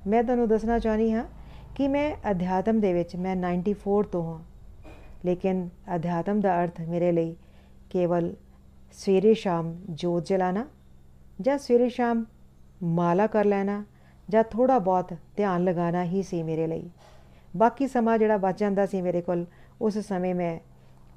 ਮੈਂ 0.06 0.22
ਤੁਹਾਨੂੰ 0.22 0.48
ਦੱਸਣਾ 0.48 0.78
ਚਾਹਨੀ 0.78 1.12
ਹਾਂ 1.12 1.24
ਕਿ 1.74 1.88
ਮੈਂ 1.88 2.10
ਅਧਿਆਤਮ 2.30 2.80
ਦੇ 2.80 2.92
ਵਿੱਚ 2.92 3.16
ਮੈਂ 3.16 3.36
94 3.36 4.02
ਤੋਂ 4.02 4.22
ਹਾਂ। 4.24 4.38
ਲੇਕਿਨ 5.24 5.68
ਅਧਿਆਤਮ 5.94 6.40
ਦਾ 6.40 6.64
ਅਰਥ 6.64 6.80
ਮੇਰੇ 6.80 7.12
ਲਈ 7.12 7.34
ਕੇਵਲ 7.90 8.34
ਸਵੇਰੇ 8.92 9.34
ਸ਼ਾਮ 9.34 9.74
ਜੋਤ 9.90 10.26
ਜਲਾਣਾ 10.26 10.66
ਜਾਂ 11.40 11.58
ਸਵੇਰੇ 11.58 11.88
ਸ਼ਾਮ 11.88 12.24
ਮਾਲਾ 12.82 13.26
ਕਰ 13.26 13.44
ਲੈਣਾ 13.44 13.84
ਜਾਂ 14.28 14.44
ਥੋੜਾ 14.44 14.78
ਬਹੁਤ 14.78 15.14
ਧਿਆਨ 15.36 15.64
ਲਗਾਣਾ 15.64 16.04
ਹੀ 16.04 16.22
ਸੀ 16.22 16.42
ਮੇਰੇ 16.42 16.66
ਲਈ 16.66 16.90
ਬਾਕੀ 17.56 17.86
ਸਮਾਂ 17.86 18.18
ਜਿਹੜਾ 18.18 18.36
ਬਚ 18.36 18.58
ਜਾਂਦਾ 18.60 18.86
ਸੀ 18.86 19.02
ਮੇਰੇ 19.02 19.20
ਕੋਲ 19.20 19.44
ਉਸ 19.80 19.98
ਸਮੇਂ 19.98 20.34
ਮੈਂ 20.34 20.58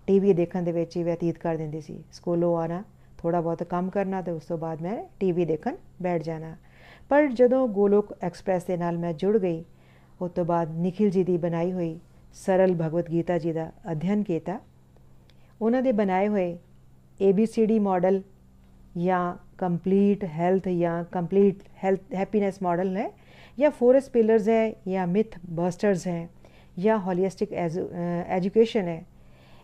ਟੀਵੀ 0.08 0.34
ਦੇਖਣ 0.34 0.64
ਦੇ 0.64 0.72
ਵਿੱਚ 0.72 0.98
ਹੀ 0.98 1.04
ਬਤੀਤ 1.04 1.38
ਕਰ 1.38 1.58
ਦਿੰਦੀ 1.58 1.82
ਸੀ 1.82 2.04
ਸਕੂਲੋਂ 2.14 2.58
ਆਣਾ 2.58 2.84
ਥੋੜਾ 3.18 3.42
ਬਹੁਤ 3.42 3.64
ਕੰਮ 3.64 3.90
ਕਰਨਾ 3.90 4.22
ਤੇ 4.22 4.32
ਉਸ 4.32 4.44
ਤੋਂ 4.44 4.58
ਬਾਅਦ 4.58 4.82
ਮੈਂ 4.82 5.04
ਟੀਵੀ 5.20 5.46
ਦੇਖਣ 5.46 5.76
ਬੈਠ 6.02 6.24
ਜਾਣਾ 6.24 6.56
ਪਰ 7.10 7.28
ਜਦੋਂ 7.28 7.68
ਗੋਲੋਕ 7.68 8.14
ਐਕਸਪ੍ਰੈਸ 8.22 8.64
ਦੇ 8.64 8.78
ਨਾਲ 8.78 8.98
ਮੈਂ 8.98 9.14
ਜੁੜ 9.14 9.38
ਗਈ 9.38 9.64
ਉਸ 10.22 10.32
ਤੋਂ 10.32 10.46
ਬਾਅਦ 10.46 10.70
ਨikhil 10.78 11.10
ਜੀ 11.10 11.24
ਦੀ 11.24 11.38
ਬਣਾਈ 11.38 11.72
ਹੋਈ 11.72 12.00
ਸਰਲ 12.34 12.74
ਭਗਵਤ 12.76 13.10
ਗੀਤਾ 13.12 13.38
ਜੀ 13.38 13.52
ਦਾ 13.54 13.72
ਅਧਿਐਨ 13.92 14.24
ਕੀਤਾ। 14.24 14.60
ਉਹਨਾਂ 15.62 15.82
ਦੇ 15.82 15.92
ਬਣਾਏ 15.92 16.28
ਹੋਏ 16.28 16.58
ABCD 17.20 17.80
ਮਾਡਲ 17.82 18.22
ਜਾਂ 18.98 19.36
ਕੰਪਲੀਟ 19.58 20.24
ਹੈਲਥ 20.26 20.68
ਜਾਂ 20.70 21.04
ਕੰਪਲੀਟ 21.04 21.62
ਹੈਲਥ 21.84 22.14
ਹੈਪੀਨੈਸ 22.16 22.62
ਮਾਡਲ 22.64 22.98
ਹੈ 22.98 23.10
ਜਾਂ 23.60 23.70
ਫੋਰਸ 23.72 24.10
ਪਿਲਰਸ 24.10 24.50
ਹੈ 24.50 24.70
ਜਾਂ 24.88 25.08
ਮਿਥ 25.08 25.38
ਬਸਟਰਸ 25.50 26.08
ਹੈ 26.08 26.28
ਜਾਂ 26.80 26.98
ਹੋਲਿਸਟਿਕ 27.00 27.54
ਐਜੂਕੇਸ਼ਨ 27.54 28.88
ਹੈ। 28.88 29.04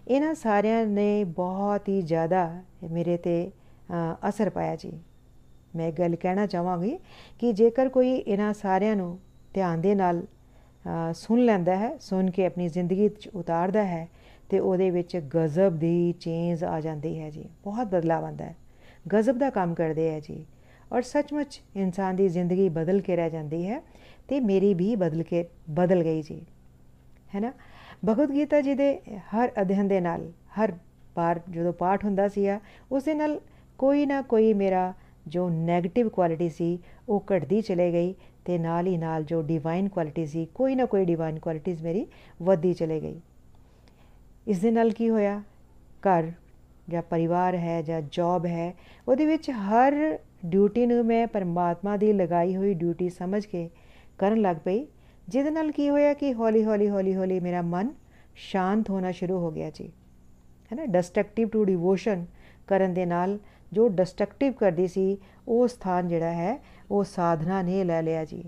ਇਹਨਾਂ 0.08 0.34
ਸਾਰਿਆਂ 0.36 0.86
ਨੇ 0.86 1.24
ਬਹੁਤ 1.24 1.90
ਹੀ 1.90 2.02
ਜ਼ਿਆਦਾ 2.02 2.62
ਮੇਰੇ 2.92 3.18
ਤੇ 3.18 3.52
ਅਸਰ 4.30 4.50
ਪਾਇਆ 4.50 4.76
ਜੀ। 4.76 4.92
ਮੈਂ 5.76 5.92
ਗੱਲ 5.92 6.16
ਕਹਿਣਾ 6.16 6.46
ਚਾਹਾਂਗੀ 6.46 6.98
ਕਿ 7.40 7.52
ਜੇਕਰ 7.54 7.90
ਕੋਈ 7.90 8.12
ਇਹਨਾਂ 8.12 8.54
ਸਾਰਿਆਂ 8.54 8.96
ਨੂੰ 8.96 9.18
ਧਿਆਨ 9.54 9.82
ਦੇ 9.82 9.96
ਨਾਲ 9.96 10.22
ਸੁਣ 11.14 11.40
ਲੈਂਦਾ 11.40 11.76
ਹੈ, 11.76 11.98
ਸੁਣ 11.98 12.32
ਕੇ 12.32 12.46
ਆਪਣੀ 12.46 12.68
ਜ਼ਿੰਦਗੀ 12.68 13.02
ਵਿੱਚ 13.02 13.28
ਉਤਾਰਦਾ 13.28 13.86
ਹੈ 13.86 14.08
ਤੇ 14.50 14.60
ਉਹਦੇ 14.60 14.90
ਵਿੱਚ 14.90 15.18
ਗਜ਼ਬ 15.18 15.80
ਦੀ 15.80 16.12
ਚੇਂਜ 16.12 16.64
ਆ 16.64 16.80
ਜਾਂਦੀ 16.80 17.20
ਹੈ 17.20 17.30
ਜੀ। 17.30 17.50
ਬਹੁਤ 17.64 17.88
ਬਦਲਾਅ 17.88 18.24
ਆਉਂਦਾ 18.24 18.46
ਹੈ। 18.46 18.56
ਗਜ਼ਬ 19.14 19.38
ਦਾ 19.38 19.50
ਕੰਮ 19.50 19.74
ਕਰਦੇ 19.74 20.10
ਹੈ 20.10 20.20
ਜੀ। 20.20 20.46
ਔਰ 20.94 21.02
ਸੱਚਮੁੱਚ 21.02 21.62
ਇਨਸਾਨ 21.76 22.16
ਦੀ 22.16 22.30
ਜ਼ਿੰਦਗੀ 22.30 22.70
ਬਦਲ 22.70 23.02
ਕੇ 23.02 23.16
ਰਹਿ 23.16 23.30
ਜਾਂਦੀ 23.30 23.68
ਹੈ 23.68 23.82
ਤੇ 24.28 24.40
ਮੇਰੀ 24.40 24.74
ਵੀ 24.74 24.96
ਬਦਲ 24.96 25.24
ਕੇ, 25.24 25.46
ਬਦਲ 25.70 26.04
ਗਈ 26.04 26.22
ਜੀ। 26.22 26.46
ਹੈ 27.36 27.40
ਨਾ? 27.40 27.54
ਭਗਵਦ 28.10 28.34
ਗੀਤਾ 28.34 28.62
ਜੀ 28.62 28.74
ਦੇ 28.74 29.00
ਹਰ 29.36 29.52
ਅਧਿਐਨ 29.62 29.88
ਦੇ 29.88 30.00
ਨਾਲ, 30.00 30.32
ਹਰ 30.58 30.74
ਵਾਰ 31.18 31.40
ਜਦੋਂ 31.50 31.74
ਪਾਠ 31.74 32.06
ਹੁੰਦਾ 32.06 32.28
ਸੀ 32.28 32.48
ਆ 32.48 32.60
ਉਸ 32.92 33.04
ਦੇ 33.04 33.14
ਨਾਲ 33.14 33.40
ਕੋਈ 33.78 34.06
ਨਾ 34.06 34.22
ਕੋਈ 34.22 34.54
ਮੇਰਾ 34.54 34.94
ਜੋ 35.28 35.50
네ਗੇਟਿਵ 35.50 36.10
ਕੁਆਲਿਟੀ 36.10 36.50
ਸੀ, 36.50 36.80
ਉਹ 37.10 37.24
ਘਟਦੀ 37.36 37.62
ਚਲੇ 37.62 37.92
ਗਈ 37.92 38.16
ਤੇ 38.46 38.58
ਨਾਲ 38.58 38.88
ਹੀ 38.88 38.98
ਨਾਲ 38.98 39.24
ਜੋ 39.24 39.42
ਡਿਵਾਈਨ 39.42 39.90
ਕੁਆਲਿਟੀ 39.90 40.26
ਸੀ, 40.26 40.48
ਕੋਈ 40.56 40.76
ਨਾ 40.76 40.86
ਕੋਈ 40.86 41.06
ਡਿਵਾਈਨ 41.06 41.40
ਕੁਆਲਿਟੀਜ਼ 41.40 41.84
ਮੇਰੀ 41.84 42.06
ਵਧਦੀ 42.42 42.74
ਚਲੇ 42.74 43.00
ਗਈ। 43.02 43.20
ਇਸ 44.48 44.60
ਦੇ 44.60 44.72
ਨਾਲ 44.72 44.92
ਕੀ 44.92 45.10
ਹੋਇਆ? 45.10 45.42
ਘਰ 46.02 46.32
ਜਾਂ 46.90 47.02
ਪਰਿਵਾਰ 47.02 47.56
ਹੈ 47.56 47.82
ਜਾਂ 47.82 48.02
ਜੌਬ 48.12 48.46
ਹੈ, 48.46 48.74
ਉਹਦੇ 49.08 49.26
ਵਿੱਚ 49.26 49.50
ਹਰ 49.52 50.18
ਡਿਊਟੀ 50.46 50.86
ਨੂੰ 50.86 51.06
ਮੈਂ 51.06 51.28
ਪਰਮਾਤਮਾ 51.28 51.98
ਦੀ 51.98 52.14
ਲਗਾਈ 52.14 52.56
ਹੋਈ 52.56 52.74
ਡਿਊਟੀ 52.74 53.10
ਸਮਝ 53.10 53.46
ਕੇ 53.46 53.70
ਕਰਨ 54.18 54.42
ਲੱਗ 54.42 54.58
ਪਈ, 54.66 54.86
ਜਿਹਦੇ 55.28 55.50
ਨਾਲ 55.50 55.72
ਕੀ 55.72 55.90
ਹੋਇਆ 55.90 56.14
ਕਿ 56.14 56.34
ਹੌਲੀ 56.34 56.64
ਹੌਲੀ 56.64 56.90
ਹੌਲੀ 56.90 57.16
ਹੌਲੀ 57.16 57.40
ਮੇਰਾ 57.40 57.62
ਮਨ 57.62 57.94
ਸ਼ਾਂਤ 58.36 58.90
ਹੋਣਾ 58.90 59.12
ਸ਼ੁਰੂ 59.12 59.38
ਹੋ 59.40 59.52
ਗਿਆ 59.52 59.70
ਜੀ। 59.70 59.92
ਹੈ 60.72 60.76
ਨਾ 60.76 60.86
ਡਿਸਟਰਕਟਿਵ 60.86 61.50
ਟੂ 61.50 61.64
ਡਿਵੋਸ਼ਨ 61.64 62.26
ਕਰਨ 62.68 62.94
ਦੇ 62.94 63.06
ਨਾਲ 63.06 63.38
ਜੋ 63.74 63.88
ਡਿਸਟਰਕਟਿਵ 63.88 64.54
ਕਰਦੀ 64.54 64.88
ਸੀ, 64.88 65.18
ਉਹ 65.48 65.68
ਸਥਾਨ 65.68 66.08
ਜਿਹੜਾ 66.08 66.32
ਹੈ 66.32 66.60
ਉਹ 66.92 67.04
ਸਾਧਨਾ 67.04 67.62
ਨੇ 67.62 67.84
ਲੈ 67.84 68.02
ਲਿਆ 68.02 68.26
ਜੀ। 68.26 68.44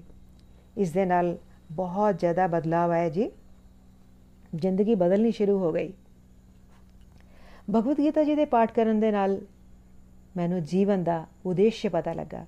ਇਸ 0.78 0.92
ਦੇ 0.92 1.06
ਨਾਲ 1.06 1.38
ਬਹੁਤ 1.72 2.20
ਜ਼ਿਆਦਾ 2.20 2.48
ਬਦਲਾਅ 2.48 2.90
ਆਇਆ 2.90 3.10
ਜੀ। 3.10 3.32
ਜ਼ਿੰਦਗੀ 4.56 4.96
ਬਦਲਣੀ 4.96 5.32
ਸ਼ੁਰੂ 5.32 5.58
ਹੋ 5.60 5.72
ਗਈ। 5.72 5.94
ਭਗਵਦ 7.76 7.98
ਗੀਤਾ 7.98 8.24
ਜੀ 8.24 8.36
ਦੇ 8.36 8.46
ਪਾਠ 8.46 8.72
ਕਰਨ 8.72 9.00
ਦੇ 9.00 9.12
ਨਾਲ 9.12 9.42
ਮੈਨੂੰ 10.38 10.64
ਜੀਵਨ 10.64 11.04
ਦਾ 11.04 11.26
ਉਦੇਸ਼ 11.46 11.88
ਪਤਾ 11.88 12.14
ਲੱਗਾ। 12.14 12.46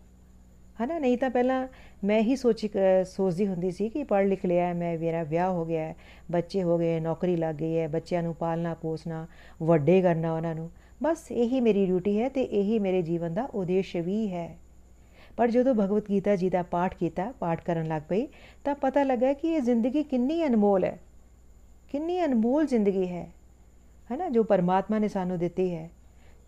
ਹਨਾ, 0.84 1.00
ਨਹੀਂ 1.00 1.18
ਤਾਂ 1.18 1.30
ਪਹਿਲਾਂ 1.30 1.68
ਮੈਂ 2.04 2.22
ਹੀ 2.22 2.36
ਸੋਚੀ 2.36 2.70
ਸੋਚਦੀ 3.06 3.48
ਹੁੰਦੀ 3.48 3.72
ਸੀ 3.72 3.90
ਕਿ 3.90 4.04
ਪੜ੍ਹ 4.04 4.28
ਲਿਖ 4.28 4.46
ਲਿਆ, 4.46 4.74
ਮੈਂ 4.74 4.98
ਮੇਰਾ 4.98 5.24
ਵਿਆਹ 5.24 5.52
ਹੋ 5.52 5.66
ਗਿਆ 5.66 5.82
ਹੈ 5.82 5.96
ਬੱਚੇ 6.32 6.64
ਹੋ 6.64 6.78
ਗਏ, 6.78 7.00
ਨੌਕਰੀ 7.00 7.36
ਲੱਗ 7.36 7.56
ਗਈ 7.56 7.78
ਹੈ, 7.78 7.88
ਬੱਚਿਆਂ 7.88 8.24
ਨੂੰ 8.24 8.36
ਪਾਲਣਾ, 8.36 8.74
ਪੋਸਣਾ, 8.74 9.28
ਵੱਡੇ 9.64 10.02
ਕਰਨਾ 10.02 10.34
ਉਹਨਾਂ 10.34 10.56
ਨੂੰ। 10.56 10.70
ਬਸ 11.04 11.32
ਇਹੀ 11.32 11.60
ਮੇਰੀ 11.62 11.86
ਡਿਊਟੀ 11.86 12.22
ਹੈ 12.22 12.30
ਤੇ 12.30 12.44
ਇਹੀ 12.44 12.80
ਮੇਰੇ 12.80 13.02
ਜੀਵਨ 13.02 13.34
ਦਾ 13.34 13.44
ਉਦੇਸ਼ 13.44 13.96
ਵੀ 13.98 14.34
ਹੈ। 14.34 14.58
ਪਰ 15.38 15.52
ਜਦੋਂ 15.52 15.76
ਭਗਵਤ 15.76 16.10
ਗੀਤਾ 16.10 16.36
ਜੀ 16.36 16.50
ਦਾ 16.50 16.64
ਪਾਠ 16.64 16.96
ਕੀਤਾ, 16.96 17.34
ਪਾਠ 17.40 17.64
ਕਰਨ 17.64 17.88
ਲੱਗ 17.88 18.02
ਪਈ 18.10 18.28
ਤਾਂ 18.64 18.76
ਪਤਾ 18.76 19.04
ਲੱਗਾ 19.04 19.34
ਕਿ 19.34 19.54
ਇਹ 19.54 19.62
ਜ਼ਿੰਦਗੀ 19.62 20.04
ਕਿੰਨੀ 20.04 20.48
ਅਨਮੋਲ 20.48 20.84
ਹੈ। 20.84 21.00
ਕਿੰਨੀ 21.92 22.26
ਅਨਮੋਲ 22.26 22.66
ਜ਼ਿੰਦਗੀ 22.66 23.08
ਹੈ। 23.08 23.32
ਹੈਨਾ, 24.12 24.30
ਜੋ 24.30 24.44
ਪਰਮਾਤਮਾ 24.44 25.00
ਨੇ 25.00 25.08
ਸਾਨੂੰ 25.08 25.40
ਦਿੱਤੀ 25.40 25.76
ਹੈ। 25.76 25.90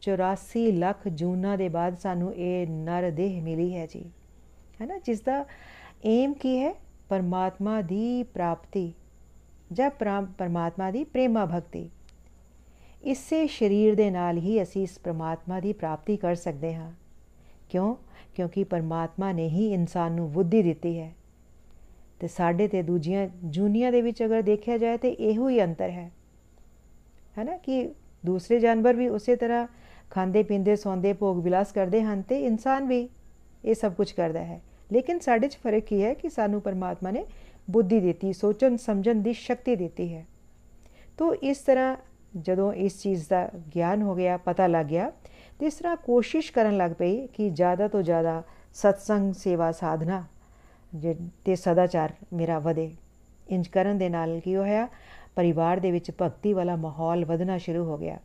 84 0.02 0.72
ਲੱਖ 0.72 1.08
ਜੂਨਾਂ 1.08 1.58
ਦੇ 1.58 1.70
ਬਾਅਦ 1.70 1.98
ਸਾਨੂੰ 1.98 2.36
ਇਹ 2.36 2.68
ਨਰ 2.68 3.12
ਦੇਹ 3.12 3.42
ਮਿਲੀ 3.42 3.76
ਹੈ 3.76 3.86
ਜੀ। 3.86 4.12
ਹੈਨਾ, 4.82 4.98
ਜਿਸ 4.98 5.22
ਦਾ 5.22 5.46
ਏਮ 6.06 6.34
ਕੀ 6.34 6.60
ਹੈ? 6.60 6.76
ਪਰਮਾਤਮਾ 7.10 7.82
ਦੀ 7.82 8.24
ਪ੍ਰਾਪਤੀ 8.24 8.94
ਜਾਂ 9.72 9.90
ਪਰਮਾਤਮਾ 10.38 10.92
ਦੀ 10.92 11.04
ਪ੍ਰੇਮਾ 11.04 11.46
ਭਗਤੀ। 11.46 11.90
ਇਸੇ 13.04 13.48
ਸਰੀਰ 13.48 13.96
ਦੇ 13.96 14.12
ਨਾਲ 14.12 14.38
ਹੀ 14.38 14.62
ਅਸੀਂ 14.62 14.84
ਇਸ 14.84 15.00
ਪ੍ਰਮਾਤਮਾ 15.00 15.60
ਦੀ 15.60 15.74
ਪ੍ਰਾਪਤੀ 15.74 16.18
ਕਰ 16.18 16.36
ਸਕਦੇ 16.36 16.76
ਹਾਂ। 16.76 16.92
ਕਿਉਂ? 17.76 17.96
ਕਿਉਂਕਿ 18.36 18.64
ਪਰਮਾਤਮਾ 18.64 19.32
ਨੇ 19.32 19.50
ਹੀ 19.50 19.74
ਇਨਸਾਨ 19.74 20.12
ਨੂੰ 20.12 20.32
ਬੁੱਧੀ 20.32 20.64
ਦਿੱਤੀ 20.64 21.00
ਹੈ। 21.00 21.14
ਤੇ 22.20 22.28
ਸਾਡੇ 22.28 22.68
ਤੇ 22.68 22.84
ਦੂਜੀਆਂ 22.84 23.30
ਜੂਨੀਆਂ 23.44 23.92
ਦੇ 23.92 24.02
ਵਿੱਚ 24.02 24.24
ਅਗਰ 24.24 24.42
ਦੇਖਿਆ 24.42 24.78
ਜਾਏ 24.78 24.98
ਤੇ 24.98 25.10
ਇਹੋ 25.10 25.50
ਹੀ 25.50 25.64
ਅੰਤਰ 25.64 25.90
ਹੈ। 25.90 26.12
ਹੈਨਾ 27.38 27.58
ਕਿ 27.58 27.90
ਦੂਸਰੇ 28.26 28.60
ਜਾਨਵਰ 28.60 28.94
ਵੀ 28.94 29.08
ਉਸੇ 29.08 29.36
ਤਰ੍ਹਾਂ 29.36 29.68
ਖਾਂਦੇ, 30.10 30.44
ਪੀਂਦੇ, 30.44 30.76
ਸੌਂਦੇ, 30.76 31.14
ਭੋਗ 31.14 31.44
ਵਿਲਾਸ 31.44 31.72
ਕਰਦੇ 31.72 32.02
ਹਨ 32.02 32.22
ਤੇ 32.22 32.46
ਇਨਸਾਨ 32.46 32.86
ਵੀ 32.86 33.10
ਇਹ 33.66 33.76
ਸਭ 33.76 33.94
ਕੁਝ 33.94 34.12
ਕਰਦਾ 34.12 34.44
ਹੈ। 34.44 34.62
ਲੇਕਿਨ 34.92 35.20
ਸਾਡੇ 35.20 35.48
'ਚ 35.48 35.56
ਫ਼ਰਕ 35.56 35.84
ਕੀ 35.84 36.04
ਹੈ 36.04 36.14
ਕਿ 36.14 36.30
ਸਾਨੂੰ 36.30 36.62
ਪਰਮਾਤਮਾ 36.62 37.12
ਨੇ 37.12 37.26
ਬੁੱਧੀ 37.70 38.00
ਦਿੱਤੀ, 38.00 38.34
ਸੋਚਣ, 38.34 38.78
ਸਮਝਣ 38.78 39.16
ਦੀ 39.16 39.34
ਸ਼ਕਤੀ 39.34 39.76
ਦਿੱਤੀ 39.76 40.16
ਹੈ। 40.16 40.26
ਤੋਂ 41.18 41.34
ਇਸ 41.34 41.58
ਤਰ੍ਹਾਂ 41.58 41.96
ਜਦੋਂ 42.38 42.74
ਇਸ 42.74 43.02
ਚੀਜ਼ 43.02 43.26
ਦਾ 43.30 43.50
ਗਿਆਨ 43.76 44.02
ਹੋ 44.02 44.16
ਗਿਆ, 44.16 44.38
ਪਤਾ 44.38 44.68
ਲੱਗ 44.68 44.86
ਗਿਆ 44.86 45.12
ਤੇ 45.60 45.66
ਇਸ 45.66 45.74
ਤਰ੍ਹਾਂ 45.74 45.96
ਕੋਸ਼ਿਸ਼ 45.96 46.52
ਕਰਨ 46.52 46.78
ਲੱਗ 46.78 46.92
ਪਈ 46.92 47.26
ਕਿ 47.28 47.50
ਜ਼ਿਆਦਾ 47.50 47.88
ਤੋਂ 47.88 48.02
ਜ਼ਿਆਦਾ 48.02 48.42
ਸਤਸੰਗ 48.74 49.34
ਸੇਵਾ 49.34 49.72
ਸਾਧਨਾ 49.72 50.24
ਤੇ 51.46 51.56
ਸਦਾਚਾਰ 51.56 52.14
ਮੇਰਾ 52.34 52.60
ਵਧੇ। 52.60 52.92
ਇੰਜ 53.50 53.68
ਕਰਨ 53.68 53.98
ਦੇ 53.98 54.10
ਨਾਲ 54.10 54.40
ਕੀ 54.40 54.56
ਹੋਇਆ? 54.56 54.88
ਪਰਿਵਾਰ 55.36 55.80
ਦੇ 55.80 55.92
ਵਿੱਚ 55.92 56.12
ਭਗਤੀ 56.22 56.54
ਵਾਲਾ 56.54 56.76
ਮਾਹੌਲ 56.76 57.26
ਵਧਣਾ 57.26 57.58
ਸ਼ੁਰੂ 57.58 57.84
ਹੋ 57.86 57.98
ਗਿਆ। 57.98 58.20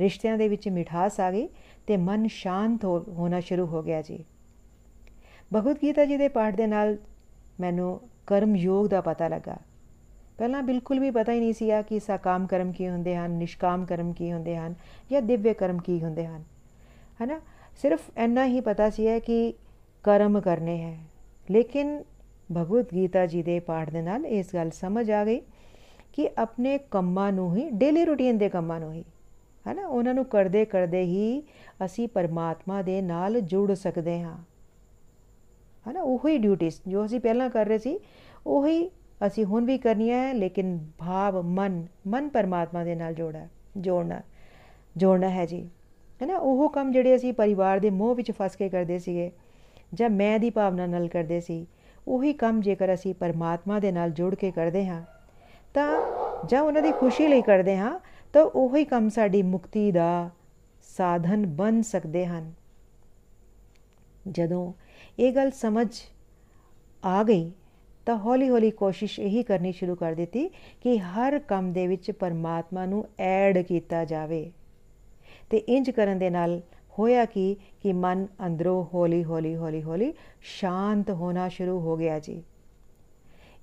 ਰਿਸ਼ਤਿਆਂ 0.00 0.36
ਦੇ 0.38 0.48
ਵਿੱਚ 0.48 0.68
ਮਿਠਾਸ 0.68 1.20
ਆ 1.20 1.30
ਗਈ 1.30 1.48
ਤੇ 1.86 1.96
ਮਨ 1.96 2.26
ਸ਼ਾਂਤ 2.28 2.84
ਹੋਣਾ 2.84 3.40
ਸ਼ੁਰੂ 3.40 3.66
ਹੋ 3.66 3.82
ਗਿਆ 3.82 4.02
ਜੀ। 4.02 4.24
ਭਗਵਦ 5.54 5.76
ਗੀਤਾ 5.82 6.04
ਜੀ 6.04 6.16
ਦੇ 6.16 6.28
ਪਾਠ 6.28 6.56
ਦੇ 6.56 6.66
ਨਾਲ 6.66 6.96
ਮੈਨੂੰ 7.60 8.00
ਕਰਮ 8.26 8.56
ਯੋਗ 8.56 8.86
ਦਾ 8.86 9.00
ਪਤਾ 9.00 9.28
ਲੱਗਾ। 9.28 9.56
ਪਹਿਲਾਂ 10.38 10.62
ਬਿਲਕੁਲ 10.62 11.00
ਵੀ 11.00 11.10
ਪਤਾ 11.10 11.32
ਹੀ 11.32 11.40
ਨਹੀਂ 11.40 11.52
ਸੀਗਾ 11.52 11.82
ਕਿ 11.82 11.98
ਸਕਾਮ 12.00 12.46
ਕਰਮ 12.46 12.72
ਕੀ 12.72 12.88
ਹੁੰਦੇ 12.88 13.16
ਹਨ, 13.16 13.30
ਨਿਸ਼ਕਾਮ 13.30 13.84
ਕਰਮ 13.84 14.12
ਕੀ 14.12 14.32
ਹੁੰਦੇ 14.32 14.56
ਹਨ 14.56 14.74
ਜਾਂ 15.10 15.22
ਦਿਵਯ 15.22 15.52
ਕਰਮ 15.52 15.78
ਕੀ 15.78 16.02
ਹੁੰਦੇ 16.02 16.26
ਹਨ। 16.26 16.44
ਹੈਨਾ 17.20 17.40
ਸਿਰਫ 17.82 18.00
ਇੰਨਾ 18.18 18.44
ਹੀ 18.44 18.60
ਪਤਾ 18.60 18.90
ਸੀ 18.90 19.06
ਹੈ 19.08 19.18
ਕਿ 19.18 19.52
ਕਰਮ 20.04 20.40
ਕਰਨੇ 20.40 20.82
ਹੈ 20.82 20.98
ਲੇਕਿਨ 21.50 22.04
ਭਗਵਦ 22.52 22.86
ਗੀਤਾ 22.94 23.26
ਜੀ 23.26 23.42
ਦੇ 23.42 23.60
ਪਾਠ 23.60 23.90
ਦੇ 23.90 24.02
ਨਾਲ 24.02 24.26
ਇਸ 24.26 24.54
ਗੱਲ 24.54 24.70
ਸਮਝ 24.70 25.10
ਆ 25.10 25.24
ਗਈ 25.24 25.40
ਕਿ 26.12 26.28
ਆਪਣੇ 26.38 26.78
ਕੰਮਾਂ 26.78 27.32
ਨੂੰ 27.32 27.56
ਹੀ 27.56 27.70
ਡੇਲੀ 27.70 28.04
ਰੁਟੀਨ 28.04 28.38
ਦੇ 28.38 28.48
ਕੰਮਾਂ 28.48 28.80
ਨੂੰ 28.80 28.92
ਹੀ 28.92 29.04
ਹੈਨਾ 29.66 29.86
ਉਹਨਾਂ 29.86 30.14
ਨੂੰ 30.14 30.24
ਕਰਦੇ 30.24 30.64
ਕਰਦੇ 30.64 31.02
ਹੀ 31.02 31.42
ਅਸੀਂ 31.84 32.08
ਪਰਮਾਤਮਾ 32.08 32.82
ਦੇ 32.82 33.02
ਨਾਲ 33.02 33.40
ਜੁੜ 33.40 33.72
ਸਕਦੇ 33.72 34.22
ਹਾਂ 34.22 34.36
ਹੈਨਾ 35.86 36.02
ਉਹੀ 36.02 36.38
ਡਿਊਟੀਆਂ 36.38 36.90
ਜੋ 36.90 37.04
ਅਸੀਂ 37.04 37.20
ਪਹਿਲਾਂ 37.20 37.50
ਕਰ 37.50 37.66
ਰਹੇ 37.66 37.78
ਸੀ 37.78 37.98
ਉਹੀ 38.46 38.90
ਅਸੀਂ 39.26 39.44
ਹੁਣ 39.44 39.64
ਵੀ 39.64 39.78
ਕਰਨੀਆਂ 39.78 40.18
ਹੈ 40.18 40.32
ਲੇਕਿਨ 40.32 40.78
ਭਾਵ 40.98 41.42
ਮਨ 41.42 41.86
ਮਨ 42.06 42.28
ਪਰਮਾਤਮਾ 42.28 42.84
ਦੇ 42.84 42.94
ਨਾਲ 42.94 43.14
ਜੋੜਾ 43.14 43.46
ਜੋੜਨਾ 43.76 44.20
ਜੋੜਨਾ 44.96 45.28
ਹੈ 45.28 45.46
ਜੀ 45.46 45.68
ਹੈਨਾ 46.20 46.36
ਉਹ 46.36 46.68
ਕੰਮ 46.68 46.90
ਜਿਹੜੇ 46.92 47.14
ਅਸੀਂ 47.16 47.32
ਪਰਿਵਾਰ 47.32 47.78
ਦੇ 47.78 47.90
ਮੋਹ 47.90 48.14
ਵਿੱਚ 48.14 48.30
ਫਸ 48.32 48.56
ਕੇ 48.56 48.68
ਕਰਦੇ 48.68 48.98
ਸੀਗੇ 48.98 49.30
ਜਾਂ 49.94 50.10
ਮੈਂ 50.10 50.38
ਦੀ 50.38 50.50
ਭਾਵਨਾ 50.50 50.86
ਨਾਲ 50.86 51.08
ਕਰਦੇ 51.08 51.40
ਸੀ, 51.40 51.66
ਉਹੀ 52.08 52.32
ਕੰਮ 52.32 52.60
ਜੇਕਰ 52.60 52.94
ਅਸੀਂ 52.94 53.14
ਪਰਮਾਤਮਾ 53.14 53.78
ਦੇ 53.78 53.92
ਨਾਲ 53.92 54.10
ਜੁੜ 54.10 54.34
ਕੇ 54.34 54.50
ਕਰਦੇ 54.50 54.86
ਹਾਂ, 54.86 55.02
ਤਾਂ 55.74 56.46
ਜਾਂ 56.46 56.62
ਉਹਨਾਂ 56.62 56.82
ਦੀ 56.82 56.92
ਖੁਸ਼ੀ 56.92 57.28
ਲਈ 57.28 57.42
ਕਰਦੇ 57.42 57.76
ਹਾਂ, 57.76 57.98
ਤਾਂ 58.34 58.42
ਉਹੀ 58.44 58.84
ਕੰਮ 58.84 59.08
ਸਾਡੀ 59.08 59.42
ਮੁਕਤੀ 59.42 59.90
ਦਾ 59.92 60.30
ਸਾਧਨ 60.96 61.46
ਬਣ 61.46 61.80
ਸਕਦੇ 61.82 62.26
ਹਨ। 62.26 62.52
ਜਦੋਂ 64.28 64.72
ਇਹ 65.18 65.32
ਗੱਲ 65.32 65.50
ਸਮਝ 65.50 65.88
ਆ 67.04 67.22
ਗਈ, 67.22 67.50
ਤਾਂ 68.06 68.16
ਹੌਲੀ-ਹੌਲੀ 68.16 68.70
ਕੋਸ਼ਿਸ਼ 68.70 69.18
ਇਹੀ 69.20 69.42
ਕਰਨੀ 69.42 69.72
ਸ਼ੁਰੂ 69.72 69.94
ਕਰ 69.94 70.14
ਦਿੱਤੀ 70.14 70.48
ਕਿ 70.80 70.98
ਹਰ 70.98 71.38
ਕੰਮ 71.38 71.72
ਦੇ 71.72 71.86
ਵਿੱਚ 71.86 72.10
ਪਰਮਾਤਮਾ 72.10 72.86
ਨੂੰ 72.86 73.04
ਐਡ 73.18 73.58
ਕੀਤਾ 73.58 74.04
ਜਾਵੇ। 74.04 74.50
ਤੇ 75.50 75.58
ਇੰਜ 75.58 75.90
ਕਰਨ 75.90 76.18
ਦੇ 76.18 76.30
ਨਾਲ 76.30 76.60
ਹੋਇਆ 76.98 77.24
ਕਿ 77.24 77.56
ਕਿ 77.82 77.92
ਮਨ 77.92 78.26
ਅੰਦਰੋਂ 78.46 78.84
ਹੌਲੀ-ਹੌਲੀ 78.94 79.56
ਹੌਲੀ-ਹੌਲੀ 79.56 80.14
ਸ਼ਾਂਤ 80.40 81.10
ਹੋਣਾ 81.10 81.48
ਸ਼ੁਰੂ 81.48 81.80
ਹੋ 81.80 81.96
ਗਿਆ 81.96 82.18
ਜੀ। 82.18 82.42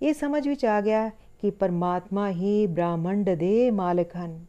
ਇਹ 0.01 0.13
ਸਮਝ 0.13 0.47
ਵਿੱਚ 0.47 0.65
ਆ 0.65 0.81
ਗਿਆ 0.81 1.09
ਕਿ 1.09 1.51
ਪਰਮਾਤਮਾ 1.51 2.29
ਹੀ 2.29 2.67
ਬ੍ਰਾਹਮੰਡ 2.67 3.29
ਦੇ 3.29 3.71
ਮਾਲਕ 3.71 4.15
ਹਨ। 4.15 4.45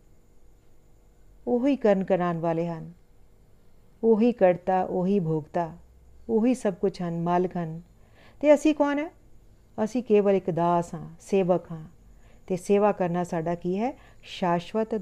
ਉਹੀ 1.47 1.77
ਕਰਨ 1.77 2.05
ਕਰਾਨ 2.05 2.39
ਵਾਲੇ 2.39 2.69
ਹਨ। 2.69 2.93
ਉਹੀ 4.05 4.33
ਕਰਤਾ, 4.33 4.83
ਉਹੀ 4.83 5.21
ਭੋਗਤਾ, 5.21 5.73
ਉਹੀ 6.29 6.55
ਸਭ 6.55 6.75
ਕੁਝ 6.75 7.03
ਹਨ, 7.03 7.21
ਮਾਲਕ 7.21 7.57
ਹਨ। 7.57 7.83
ਤੇ 8.41 8.55
ਅਸੀਂ 8.55 8.75
ਕੌਣ 8.75 8.99
ਹੈ? 8.99 9.11
ਅਸੀਂ 9.85 10.03
ਕੇਵਲ 10.03 10.35
ਇੱਕ 10.35 10.51
ਦਾਸ 10.51 10.95
ਹਾਂ, 10.95 11.11
ਸੇਵਕ 11.21 11.73
ਹਾਂ। 11.73 11.85
ਤੇ 12.47 12.57
ਸੇਵਾ 12.57 12.93
ਕਰਨਾ 12.93 13.25
ਸਾਡਾ 13.25 13.55
ਕੀ 13.55 13.79
ਹੈ? 13.79 13.99
ਸ਼ਾਸ਼ਵਤ 14.23 14.95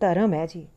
ਧਰਮ 0.00 0.34
ਹੈ 0.34 0.46
ਜੀ। 0.46 0.68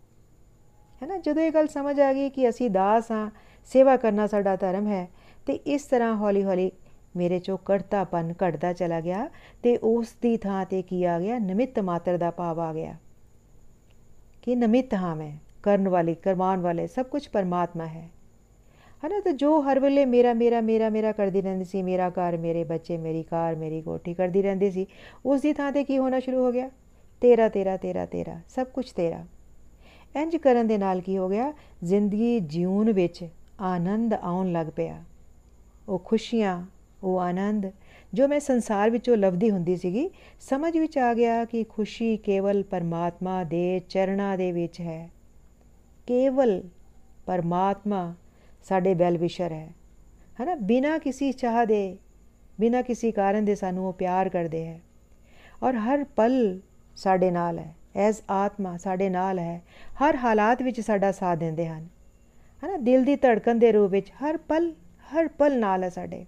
ਹੈ 1.04 1.08
ਨਾ? 1.08 1.18
ਜਦੋਂ 1.18 1.42
ਇਹ 1.42 1.52
ਗੱਲ 1.52 1.68
ਸਮਝ 1.68 2.00
ਆ 2.00 2.14
ਗਈ 2.14 2.30
ਕਿ 2.30 2.50
ਅਸੀਂ 2.50 2.70
ਦਾਸ 2.72 3.12
ਹਾਂ, 3.12 3.30
ਸੇਵਾ 3.66 3.98
ਕਰਨਾ 3.98 4.28
ਸਾਡਾ 4.28 4.56
ਧਰਮ 4.56 4.88
ਹੈ, 4.88 5.10
ਤੇ 5.46 5.54
ਇਸ 5.54 5.84
ਤਰ੍ਹਾਂ 5.84 6.16
ਹੌਲੀ-ਹੌਲੀ 6.16 6.72
ਮੇਰੇ 7.16 7.40
ਚੋਂ 7.40 7.58
ਕਰਤਾਪਨ 7.66 8.34
ਘਟਦਾ 8.34 8.74
ਚਲਾ 8.74 9.02
ਗਿਆ 9.02 9.30
ਤੇ 9.64 9.78
ਉਸ 9.78 10.14
ਦੀ 10.22 10.38
ਥਾਂ 10.38 10.66
ਤੇ 10.66 10.82
ਕੀ 10.82 11.04
ਆ 11.04 11.20
ਗਿਆ? 11.20 11.40
ਨਿਮਿਤ 11.40 11.80
ਮਾਤਰ 11.80 12.18
ਦਾ 12.18 12.32
ਭਾਵ 12.32 12.60
ਆ 12.60 12.74
ਗਿਆ 12.74 12.96
ਕਿ 14.42 14.56
ਨਿਮਿਤ 14.56 14.94
ਹਾਂ 14.94 15.16
ਮੈਂ, 15.16 15.32
ਕਰਨ 15.64 15.88
ਵਾਲੀ 15.88 16.16
ਕਰਵਾਉਣ 16.16 16.62
ਵਾਲੇ, 16.62 16.88
ਸਭ 16.88 17.06
ਕੁਝ 17.06 17.28
ਪਰਮਾਤਮਾ 17.28 17.86
ਹੈ। 17.86 18.10
ਹਨਾ 19.08 19.20
ਤਾਂ 19.20 19.32
ਜੋ 19.32 19.62
ਹਰ 19.62 19.80
ਵੇਲੇ 19.80 20.06
ਮੇਰਾ 20.06 20.34
ਮੇਰਾ 20.34 20.62
ਮੇਰਾ 20.62 20.90
ਮੇਰਾ 20.90 21.12
ਕਰਦੀ 21.12 21.42
ਰਹਿੰਦੀ 21.42 21.66
ਸੀ, 21.66 21.82
ਮੇਰਾ 21.82 22.10
ਘਰ, 22.10 22.38
ਮੇਰੇ 22.38 22.64
ਬੱਚੇ, 22.64 22.98
ਮੇਰੀ 22.98 23.24
ਕਾਰ, 23.24 23.56
ਮੇਰੀ 23.56 23.82
ਕੋਠੀ 23.82 24.14
ਕਰਦੀ 24.14 24.42
ਰਹਿੰਦੀ 24.42 24.72
ਸੀ, 24.72 24.88
ਉਸ 25.26 25.42
ਦੀ 25.42 25.54
ਥਾਂ 25.54 25.72
ਤੇ 25.72 25.84
ਕੀ 25.84 25.98
ਹੋਣਾ 25.98 26.20
ਸ਼ੁਰੂ 26.20 26.46
ਹੋ 26.46 26.52
ਗਿਆ? 26.52 26.70
ਤੇਰਾ 27.22 27.50
ਤੇਰਾ 27.50 27.78
ਤੇਰਾ 27.78 28.06
ਤੇਰਾ, 28.06 28.40
ਸਭ 28.50 28.68
ਕੁਝ 28.68 28.92
ਤੇਰਾ। 28.92 29.26
ਇੰਜ 30.16 30.36
ਕਰਨ 30.36 30.68
ਦੇ 30.68 30.78
ਨਾਲ 30.78 31.02
ਕੀ 31.02 31.18
ਹੋ 31.18 31.30
ਗਿਆ? 31.30 31.54
ਜ਼ਿੰਦਗੀ 31.84 32.40
ਜਿਉਣ 32.40 32.92
ਵਿੱਚ 32.92 33.28
ਆਨੰਦ 33.62 34.14
ਆਉਣ 34.14 34.52
ਲੱਗ 34.52 34.68
ਪਿਆ। 34.76 35.04
ਉਹ 35.90 36.00
ਖੁਸ਼ੀਆਂ, 36.06 36.66
ਉਹ 37.04 37.20
ਆਨੰਦ, 37.20 37.72
ਜੋ 38.14 38.28
ਮੈਂ 38.28 38.40
ਸੰਸਾਰ 38.40 38.90
ਵਿੱਚੋਂ 38.90 39.18
ਲਵਦੀ 39.18 39.52
ਹੁੰਦੀ 39.52 39.76
ਸੀਗੀ, 39.76 40.10
ਸਮਝ 40.40 40.78
ਵਿੱਚ 40.78 40.98
ਆ 40.98 41.14
ਗਿਆ 41.14 41.46
ਕਿ 41.46 41.64
ਖੁਸ਼ੀ 41.64 42.18
ਕੇਵਲ 42.18 42.64
ਪਰਮਾਤਮਾ 42.64 43.44
ਦੇ 43.44 43.80
ਚਰਨਾਂ 43.90 44.38
ਦੇ 44.38 44.52
ਵਿੱਚ 44.52 44.82
ਹੈ। 44.82 45.10
ਕੇਵਲ 46.08 46.64
ਪਰਮਾਤਮਾ 47.26 48.16
ਸਾਡੇ 48.64 48.94
ਬੈਲ 48.94 49.18
ਵਿਸ਼ਰ 49.18 49.52
ਹੈ। 49.52 49.70
ਹਨਾ? 50.42 50.56
ਬਿਨਾ 50.56 50.98
ਕਿਸੇ 50.98 51.32
ਚਾਹ 51.32 51.66
ਦੇ, 51.66 51.98
ਬਿਨਾ 52.60 52.82
ਕਿਸੇ 52.82 53.12
ਕਾਰਨ 53.12 53.46
ਦੇ 53.46 53.56
ਸਾਨੂੰ 53.56 53.88
ਉਹ 53.88 53.94
ਪਿਆਰ 53.94 54.30
ਕਰਦੇ 54.30 54.66
ਹੈ। 54.66 54.82
ਔਰ 55.64 55.76
ਹਰ 55.76 56.04
ਪਲ 56.04 56.60
ਸਾਡੇ 56.96 57.32
ਨਾਲ 57.32 57.60
ਹੈ। 57.60 57.76
ਐਸ 57.96 58.22
ਆਤਮਾ 58.30 58.78
ਸਾਡੇ 58.78 59.10
ਨਾਲ 59.10 59.40
ਹੈ, 59.40 59.62
ਹਰ 60.04 60.16
ਹਾਲਾਤ 60.16 60.62
ਵਿੱਚ 60.62 60.82
ਸਾਡਾ 60.82 61.12
ਸਾਥ 61.12 61.38
ਦਿੰਦੇ 61.38 61.68
ਹਨ। 61.68 61.88
ਹਨਾ, 62.66 62.78
ਦਿਲ 62.78 63.04
ਦੀ 63.04 63.16
ਧੜਕਣ 63.16 63.56
ਦੇ 63.56 63.72
ਰੂਪ 63.72 63.92
ਵਿੱਚ 63.92 64.12
ਹਰ 64.12 64.38
ਪਲ 64.38 64.74
ਹਰ 65.16 65.28
ਪਲ 65.28 65.60
ਨਾਲ 65.60 65.84
ਹੈ 65.84 65.90
ਸਾਡੇ। 65.90 66.26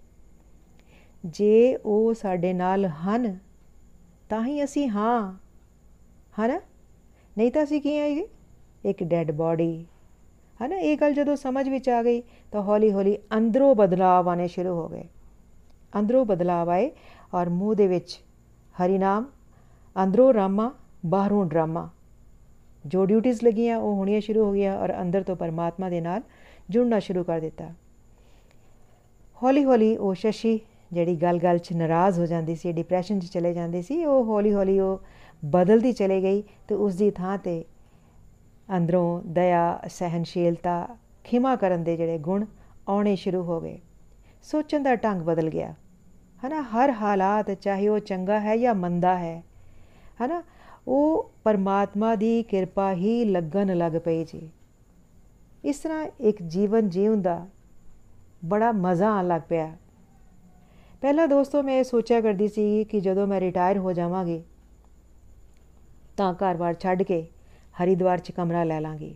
ਜੇ 1.26 1.76
ਉਹ 1.76 2.14
ਸਾਡੇ 2.14 2.54
ਨਾਲ 2.54 2.86
ਹਨ, 2.86 3.40
ਤਾਂ 4.30 4.46
ਹੀ 4.46 4.64
ਅਸੀਂ 4.64 4.90
ਹਾਂ। 4.90 5.38
ਹਨਾ? 6.40 6.62
ਨਹੀਂ 7.38 7.52
ਤਾਂ 7.52 7.64
ਅਸੀਂ 7.64 7.82
ਕੀ 7.82 8.00
ਆਏਗੇ 8.00 8.28
ਇੱਕ 8.86 9.04
ਡੈੱਡ 9.04 9.32
ਬਾਡੀ 9.32 9.86
ਹਨਾ, 10.66 10.78
ਇਹ 10.78 10.98
ਗੱਲ 10.98 11.14
ਜਦੋਂ 11.14 11.36
ਸਮਝ 11.36 11.70
ਵਿੱਚ 11.70 11.90
ਆ 11.90 12.04
ਗਈ, 12.04 12.24
ਤਾਂ 12.52 12.62
ਹੌਲੀ-ਹੌਲੀ 12.62 13.18
ਅੰਦਰੋਂ 13.38 13.76
ਬਦਲਾਅ 13.76 14.24
ਆਣੇ 14.24 14.48
ਸ਼ੁਰੂ 14.48 14.70
ਹੋ 14.70 14.88
ਗਏ। 14.88 15.04
ਅੰਦਰੋਂ 16.00 16.26
ਬਦਲਾਅ 16.26 16.68
ਆਏ 16.68 16.92
ਔਰ 17.34 17.50
ਮੂੰਹ 17.50 17.76
ਦੇ 17.76 17.88
ਵਿੱਚ 17.88 18.20
ਹਰੀ 18.84 18.98
ਨਾਮ, 18.98 19.26
ਅੰਦਰੋਂ 20.04 20.34
ਰਾਮਾ 20.34 20.72
ਬਾਹਰੋਂ 21.06 21.46
ਡਰਾਮਾ। 21.46 21.90
ਜੋ 22.86 23.06
ਡਿਊਟੀਆਂ 23.06 23.36
ਲੱਗੀਆਂ, 23.44 23.78
ਉਹ 23.78 23.96
ਹੋਣੀਆਂ 23.96 24.22
ਸ਼ੁਰੂ 24.22 24.46
ਹੋ 24.46 24.54
ਗਿਆ 24.54 24.80
ਔਰ 24.80 25.02
ਅੰਦਰ 25.02 25.24
ਤੋਂ 25.24 25.36
ਪਰਮਾਤਮਾ 25.36 25.90
ਦੇ 25.90 26.02
ਨਾਲ 26.02 26.22
ਜੁੜਨਾ 26.70 27.00
ਸ਼ੁਰੂ 27.00 27.24
ਕਰ 27.24 27.40
ਦਿੱਤਾ। 27.40 27.70
ਹੌਲੀ-ਹੌਲੀ 29.44 29.98
ਉਹ 29.98 30.14
ਸ਼ਸ਼ੀ, 30.14 30.60
ਜਿਹੜੀ 30.92 31.16
ਗੱਲ-ਗੱਲ 31.16 31.58
'ਚ 31.58 31.74
ਨਾਰਾਜ਼ 31.74 32.20
ਹੋ 32.20 32.26
ਜਾਂਦੀ 32.26 32.56
ਸੀ 32.56 32.72
ਡਿਪਰੈਸ਼ਨ 32.72 33.20
'ਚ 33.20 33.26
ਚਲੇ 33.26 33.54
ਜਾਂਦੀ 33.54 33.82
ਸੀ, 33.82 34.06
ਉਹ 34.06 34.26
ਹੌਲੀ-ਹੌਲੀ 34.26 34.80
ਉਹ 34.80 35.02
ਬਦਲਦੀ 35.46 35.94
ਚਲੇ 35.94 36.22
ਗਈ 36.22 36.44
ਤੇ 36.68 36.76
ਉਸ 36.76 36.96
ਦੀ 36.96 37.12
ਥਾਂ 37.12 37.38
ਤੇ 37.38 37.66
ਅੰਦਰੋਂ 38.78 39.22
ਦਇਆ 39.26 39.80
ਸਹਿਨਸ਼ੀਲਤਾ 39.90 40.98
ਖਿਮਾ 41.24 41.56
ਕਰਨ 41.56 41.84
ਦੇ 41.84 41.98
ਜਿਹੜੇ 41.98 42.18
ਗੁਣ 42.18 42.46
ਆਉਣੇ 42.90 43.16
ਸ਼ੁਰੂ 43.16 43.44
ਹੋ 43.44 43.62
ਗਏ। 43.62 43.80
ਸੋਚਣ 44.44 44.84
ਦਾ 44.84 44.96
ਢੰਗ 44.96 45.22
ਬਦਲ 45.22 45.50
ਗਿਆ। 45.50 45.74
ਹਨਾ, 46.48 46.62
ਹਰ 46.62 46.92
ਹਾਲਾਤ, 46.92 47.52
ਚਾਹੇ 47.52 47.88
ਉਹ 47.88 48.00
ਚੰਗਾ 48.00 48.40
ਹੈ 48.40 48.58
ਜਾਂ 48.58 48.76
ਮੰਦਾ 48.76 49.18
ਹੈ, 49.18 49.44
ਹਨਾ 50.26 50.44
ਉਹ 50.88 51.32
ਪਰਮਾਤਮਾ 51.44 52.16
ਦੀ 52.16 52.44
ਕਿਰਪਾ 52.44 52.94
ਹੀ 52.94 53.26
ਲੱਗਣ 53.26 53.78
ਲੱਗ 53.78 53.92
ਪਈ 53.92 54.24
ਜੀ। 54.24 54.50
ਇਸ 55.66 55.80
ਤਰ੍ਹਾਂ 55.80 56.08
ਇੱਕ 56.20 56.44
ਜੀਵਨ 56.44 56.90
ਜੀਉਣ 56.90 57.22
ਦਾ 57.22 57.48
ਬੜਾ 58.46 58.72
ਮਜ਼ਾ 58.72 59.12
ਆਣ 59.12 59.28
ਲੱਗ 59.28 59.42
ਪਿਆ। 59.50 59.78
ਪਹਿਲਾਂ 61.02 61.28
ਦੋਸਤੋ 61.28 61.64
ਮੈਂ 61.64 61.84
ਸੋਚਿਆ 61.84 62.22
ਕਰਦੀ 62.22 62.48
ਸੀ 62.48 62.84
ਕਿ 62.84 63.00
ਜਦੋਂ 63.00 63.28
ਮੈਂ 63.28 63.40
ਰਿਟਾਇਰ 63.40 63.78
ਹੋ 63.78 63.94
ਜਾਵਾਂਗੀ, 63.94 64.44
ਤਾਂ 66.18 66.34
ਘਰ-ਬਾਰ 66.34 66.74
ਛੱਡ 66.74 67.04
ਕੇ 67.04 67.28
ਹਰੀਦਵਾਰ 67.84 68.18
'ਚ 68.18 68.32
ਕਮਰਾ 68.32 68.64
ਲੈ 68.64 68.82
ਲਾਂਗੀ। 68.82 69.16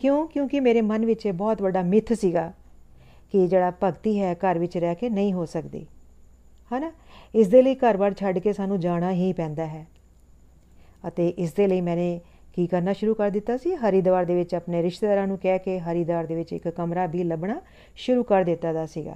ਕਿਉਂ? 0.00 0.28
ਕਿਉਂਕਿ 0.28 0.60
ਮੇਰੇ 0.60 0.80
ਮਨ 0.80 1.06
ਵਿੱਚ 1.06 1.26
ਇਹ 1.26 1.32
ਬਹੁਤ 1.32 1.62
ਵੱਡਾ 1.62 1.82
ਮਿੱਥ 1.82 2.12
ਸੀਗਾ 2.12 2.52
ਕਿ 3.32 3.46
ਜਿਹੜਾ 3.46 3.72
ਭਗਤੀ 3.82 4.20
ਹੈ 4.20 4.34
ਘਰ 4.34 4.58
ਵਿੱਚ 4.58 4.78
ਰਹਿ 4.78 4.94
ਕੇ 4.94 5.08
ਨਹੀਂ 5.08 5.32
ਹੋ 5.32 5.44
ਸਕਦੀ। 5.44 5.86
ਹਨਾ? 6.72 6.92
ਇਸ 7.34 7.48
ਦੇ 7.48 7.62
ਲਈ 7.62 7.74
ਘਰ-ਬਾਰ 7.74 8.14
ਛੱਡ 8.14 8.38
ਕੇ 8.38 8.52
ਸਾਨੂੰ 8.52 8.80
ਜਾਣਾ 8.80 9.12
ਹੀ 9.12 9.32
ਪੈਂਦਾ 9.32 9.66
ਹੈ। 9.66 9.86
ਅਤੇ 11.08 11.28
ਇਸ 11.28 11.52
ਦੇ 11.52 11.66
ਲਈ 11.66 11.80
ਮੈਨੇ 11.80 12.20
ਕੀ 12.54 12.66
ਕਰਨਾ 12.66 12.92
ਸ਼ੁਰੂ 12.92 13.14
ਕਰ 13.14 13.30
ਦਿੱਤਾ 13.30 13.56
ਸੀ? 13.56 13.74
ਹਰੀਦਵਾਰ 13.74 14.24
ਦੇ 14.24 14.34
ਵਿੱਚ 14.34 14.54
ਆਪਣੇ 14.54 14.82
ਰਿਸ਼ਤੇਦਾਰਾਂ 14.82 15.26
ਨੂੰ 15.26 15.38
ਕਹਿ 15.38 15.58
ਕੇ 15.58 15.78
ਹਰੀਦਵਾਰ 15.80 16.26
ਦੇ 16.26 16.34
ਵਿੱਚ 16.34 16.52
ਇੱਕ 16.52 16.68
ਕਮਰਾ 16.68 17.06
ਵੀ 17.06 17.24
ਲੱਭਣਾ 17.24 17.60
ਸ਼ੁਰੂ 17.96 18.22
ਕਰ 18.22 18.44
ਦਿੱਤਾ 18.44 18.72
ਦਾ 18.72 18.86
ਸੀਗਾ। 18.86 19.14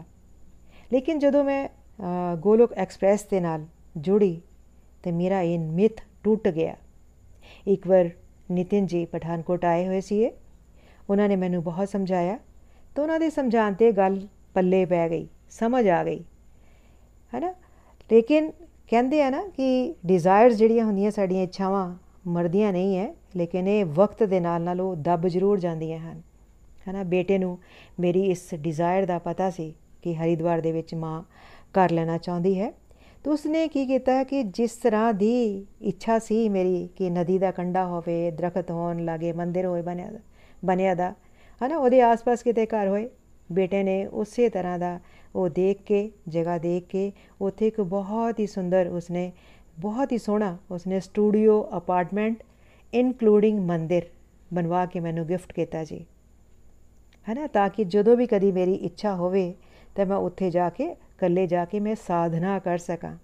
ਲੇਕਿਨ 0.93 1.19
ਜਦੋਂ 1.19 1.45
ਮੈਂ 1.45 1.69
ਗੋਲੋਕ 2.37 2.73
ਐਕਸਪ੍ਰੈਸ 2.75 3.25
ਦੇ 3.25 3.41
ਨਾਲ 3.41 3.65
ਜੁੜੀ 3.97 4.41
ਤੇ 5.03 5.13
ਮੇਰਾ 5.13 5.41
ਇਹ 5.41 5.59
ਮਿੱਥ 5.59 6.01
ਟੁੱਟ 6.25 6.49
ਗਿਆ। 6.49 6.77
ਇੱਕ 7.67 7.87
ਵਾਰ 7.87 8.11
ਨਿਤਿਨ 8.51 8.87
ਜੀ 8.87 9.05
ਪਠਾਨਕੋਟ 9.05 9.65
ਆਏ 9.65 9.87
ਹੋਏ 9.87 10.01
ਸੀ 10.01 10.25
ਉਹਨਾਂ 11.11 11.29
ਨੇ 11.29 11.37
ਮੈਨੂੰ 11.37 11.63
ਬਹੁਤ 11.63 11.89
ਸਮਝਾਇਆ 11.89 12.39
ਤਾਂ 12.95 13.03
ਉਹਨਾਂ 13.03 13.19
ਦੇ 13.21 13.29
ਸਮਝਾਉਣ 13.31 13.75
ਤੇ 13.75 13.91
ਗੱਲ 13.93 14.21
ਪੱਲੇ 14.55 14.85
ਪੈ 14.85 15.09
ਗਈ, 15.11 15.27
ਸਮਝ 15.51 15.89
ਆ 15.89 16.03
ਗਈ। 16.05 16.23
ਹੈਨਾ? 17.33 17.55
ਲੇਕਿਨ 18.11 18.51
ਕਹਿੰਦੇ 18.89 19.23
ਆ 19.23 19.31
ਨਾ 19.31 19.43
ਕਿ 19.57 19.95
ਡਿਜ਼ਾਇਰਸ 20.07 20.55
ਜਿਹੜੀਆਂ 20.57 20.85
ਹੁੰਦੀਆਂ 20.85 21.11
ਸਾਡੀਆਂ 21.11 21.43
ਇੱਛਾਵਾਂ 21.43 21.97
ਮਰਦੀਆਂ 22.27 22.73
ਨਹੀਂ 22.73 22.97
ਹੈ 22.97 23.15
ਲੇਕਿਨ 23.37 23.69
ਇਹ 23.69 23.85
ਵਕਤ 23.85 24.23
ਦੇ 24.23 24.41
ਨਾਲ 24.41 24.63
ਨਾਲ 24.63 24.81
ਉਹ 24.81 24.97
ਦੱਬ 24.97 25.27
ਜ਼ਰੂਰ 25.29 25.59
ਜਾਂਦੀਆਂ 25.59 25.99
ਹਨ। 25.99 26.23
ਹੈਨਾ, 26.89 27.03
ਬੇਟੇ 27.03 27.39
ਨੂੰ 27.39 27.59
ਮੇਰੀ 28.01 28.25
ਇਸ 28.25 28.55
ਡਿਜ਼ਾਇਰ 28.55 29.07
ਦਾ 29.07 29.19
ਪਤਾ 29.19 29.51
ਸੀ 29.51 29.75
ਕਿ 30.03 30.15
ਹਰੀਦਵਾਰ 30.15 30.61
ਦੇ 30.61 30.73
ਵਿੱਚ 30.73 30.95
ਮਾਂ 30.95 31.23
ਕਰ 31.75 31.91
ਲੈਣਾ 31.91 32.19
ਚਾਹੁੰਦੀ 32.19 32.61
ਹੈ। 32.61 32.73
ਤਾਂ 33.25 33.33
ਉਸਨੇ 33.33 33.69
ਕੀ 33.69 33.87
ਕੀਤਾ 33.87 34.25
ਕਿ 34.25 34.43
ਜਿਸ 34.43 34.71
ਤਰ੍ਹਾਂ 34.71 35.13
ਦੀ 35.15 35.67
ਇੱਛਾ 35.83 36.19
ਸੀ 36.19 36.49
ਮੇਰੀ 36.49 36.89
ਕਿ 36.97 37.11
ਨਦੀ 37.11 37.39
ਦਾ 37.39 37.51
ਕੰਡਾ 37.51 37.87
ਹੋਵੇ, 37.87 38.31
ਦਰਖਤ 38.31 38.71
ਹੋਣ 38.71 39.05
ਲਾਗੇ 39.05 39.33
ਮੰਦਿਰ 39.33 39.67
ਹੋਏ 39.67 39.83
ਬਣਿਆ 39.83 40.11
ਬਣਿਆ 40.65 40.95
ਦਾ, 40.95 41.15
ਹਨਾ, 41.61 41.77
ਉਹਦੇ 41.77 42.01
ਆਸ-ਪਾਸ 42.01 42.43
ਕਿਤੇ 42.43 42.67
ਘਰ 42.67 42.89
ਹੋਏ, 42.89 43.09
ਬੇਟੇ 43.53 43.83
ਨੇ 43.83 44.07
ਉਸੇ 44.07 44.49
ਤਰ੍ਹਾਂ 44.49 44.79
ਦਾ 44.79 45.01
ਉਹ 45.37 45.49
ਦੇਖ 45.49 45.83
ਕੇ, 45.83 46.11
ਜਗ੍ਹਾ 46.29 46.59
ਦੇਖ 46.59 46.87
ਕੇ, 46.87 47.13
ਉੱਥੇ 47.41 47.67
ਇੱਕ 47.67 47.81
ਬਹੁਤ 47.81 48.41
ਹੀ 48.41 48.47
ਸੁੰਦਰ 48.47 48.87
ਉਸਨੇ, 48.87 49.33
ਬਹੁਤ 49.79 50.13
ਹੀ 50.13 50.19
ਸੋਹਣਾ 50.19 50.59
ਉਸਨੇ 50.71 51.01
ਸਟੂਡੀਓ, 51.01 51.69
ਅਪਾਰਟਮੈਂਟ 51.77 52.43
ਇਨਕਲੂਡਿੰਗ 52.95 53.59
ਮੰਦਿਰ 53.59 54.03
ਬਣਵਾ 54.55 54.87
ਕੇ 54.87 55.01
ਮੈਨੂੰ 55.01 55.27
ਗਿਫਟ 55.27 55.53
ਕੀਤਾ 55.53 55.85
ਜੀ। 55.85 56.07
ਹੈ 57.29 57.35
ਨਾ 57.35 57.47
ਤਾਂ 57.47 57.69
ਕਿ 57.69 57.85
ਜਦੋਂ 57.85 58.17
ਵੀ 58.17 58.27
ਕਦੀ 58.27 58.53
ਮੇਰੀ 58.53 58.75
ਇੱਛਾ 58.75 59.15
ਹੋਵੇ, 59.15 59.55
ਤਾਂ 59.95 60.07
ਮੈਂ 60.07 60.17
ਉੱਥੇ 60.17 60.51
ਜਾ 60.51 60.69
ਕੇ, 60.69 60.85
ਇਕੱਲੇ 60.85 61.47
ਜਾ 61.47 61.65
ਕੇ 61.65 61.81
ਮੈਂ 61.81 61.95
ਸਾਧਨਾ 61.95 62.59
ਕਰ 62.59 62.79
ਸਕਾਂ। 62.79 63.19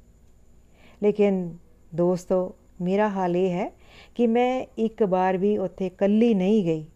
ਲੇਕਿਨ 1.02 1.56
ਦੋਸਤੋ, 1.94 2.54
ਮੇਰਾ 2.80 3.08
ਹਾਲ 3.08 3.36
ਇਹ 3.36 3.50
ਹੈ 3.50 3.72
ਕਿ 4.14 4.26
ਮੈਂ 4.26 4.66
ਇੱਕ 4.78 5.02
ਵਾਰ 5.02 5.36
ਵੀ 5.36 5.58
ਉੱਥੇ 5.58 5.86
ਇਕੱਲੀ 5.86 6.34
ਨਹੀਂ 6.34 6.64
ਗਈ। 6.64 6.86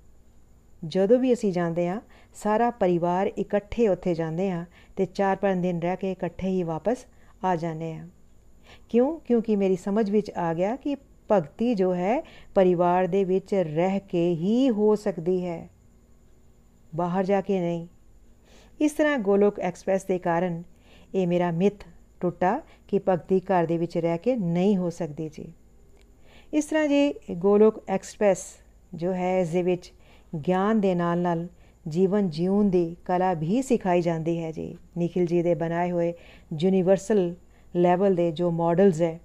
ਜਦੋਂ 0.84 1.18
ਵੀ 1.18 1.32
ਅਸੀਂ 1.32 1.52
ਜਾਂਦੇ 1.52 1.88
ਆ 1.88 2.00
ਸਾਰਾ 2.34 2.70
ਪਰਿਵਾਰ 2.70 3.26
ਇਕੱਠੇ 3.26 3.88
ਉੱਥੇ 3.88 4.14
ਜਾਂਦੇ 4.14 4.50
ਆ 4.50 4.64
ਤੇ 4.96 5.06
4-5 5.14 5.62
ਦਿਨ 5.62 5.80
ਰਹਿ 5.80 5.96
ਕੇ 5.96 6.12
ਇਕੱਠੇ 6.12 6.48
ਹੀ 6.48 6.62
ਵਾਪਸ 6.62 7.06
ਆ 7.44 7.56
ਜਾਂਦੇ 7.56 7.92
ਆ। 7.94 8.08
ਕਿਉਂ? 8.88 9.20
ਕਿਉਂਕਿ 9.20 9.56
ਮੇਰੀ 9.56 9.76
ਸਮਝ 9.76 10.10
ਵਿੱਚ 10.10 10.30
ਆ 10.30 10.54
ਗਿਆ 10.54 10.76
ਕਿ 10.76 10.96
ਭਗਤੀ 11.30 11.74
ਜੋ 11.74 11.94
ਹੈ, 11.94 12.22
ਪਰਿਵਾਰ 12.54 13.06
ਦੇ 13.06 13.24
ਵਿੱਚ 13.24 13.54
ਰਹਿ 13.54 14.00
ਕੇ 14.00 14.34
ਹੀ 14.34 14.70
ਹੋ 14.70 14.94
ਸਕਦੀ 14.94 15.46
ਹੈ। 15.46 15.70
ਬਾਹਰ 16.94 17.24
ਜਾ 17.24 17.40
ਕੇ 17.40 17.60
ਨਹੀਂ। 17.60 17.86
ਇਸ 18.80 18.92
ਤਰ੍ਹਾਂ 18.92 19.18
ਗੋਲੋਕ 19.18 19.60
ਐਕਸਪ੍ਰੈਸ 19.60 20.04
ਦੇ 20.04 20.18
ਕਾਰਨ 20.18 20.62
ਇਹ 21.14 21.26
ਮੇਰਾ 21.26 21.50
ਮਿੱਥ 21.50 21.84
ਟੁੱਟਾ 22.20 22.60
ਕਿ 22.88 23.00
ਭਗਤੀ 23.08 23.40
ਘਰ 23.40 23.66
ਦੇ 23.66 23.78
ਵਿੱਚ 23.78 23.98
ਰਹਿ 23.98 24.18
ਕੇ 24.18 24.36
ਨਹੀਂ 24.36 24.76
ਹੋ 24.76 24.90
ਸਕਦੀ 24.90 25.28
ਜੀ। 25.28 25.52
ਇਸ 26.54 26.64
ਤਰ੍ਹਾਂ 26.64 26.88
ਜੀ 26.88 27.14
ਗੋਲੋਕ 27.30 27.84
ਐਕਸਪ੍ਰੈਸ 27.88 28.44
ਜੋ 28.94 29.12
ਹੈ, 29.12 29.40
ਇਸ 29.40 29.48
ਦੇ 29.48 29.62
ਵਿੱਚ 29.62 29.92
ਗਿਆਨ 30.48 30.80
ਦੇ 30.80 30.94
ਨਾਲ 30.94 31.18
ਨਾਲ 31.18 31.48
ਜੀਵਨ 31.86 32.28
ਜਿਉਣ 32.30 32.68
ਦੀ 32.70 32.96
ਕਲਾ 33.04 33.32
ਵੀ 33.34 33.60
ਸਿਖਾਈ 33.62 34.02
ਜਾਂਦੀ 34.02 34.38
ਹੈ 34.38 34.50
ਜੀ। 34.52 34.66
ਨikhil 34.98 35.26
ਜੀ 35.26 35.42
ਦੇ 35.42 35.54
ਬਣਾਏ 35.54 35.90
ਹੋਏ 35.90 36.12
ਯੂਨੀਵਰਸਲ 36.60 37.34
ਲੈਵਲ 37.74 38.14
ਦੇ 38.14 38.30
ਜੋ 38.32 38.50
ਮਾਡਲਸ 38.50 39.00
ਹੈ, 39.02 39.18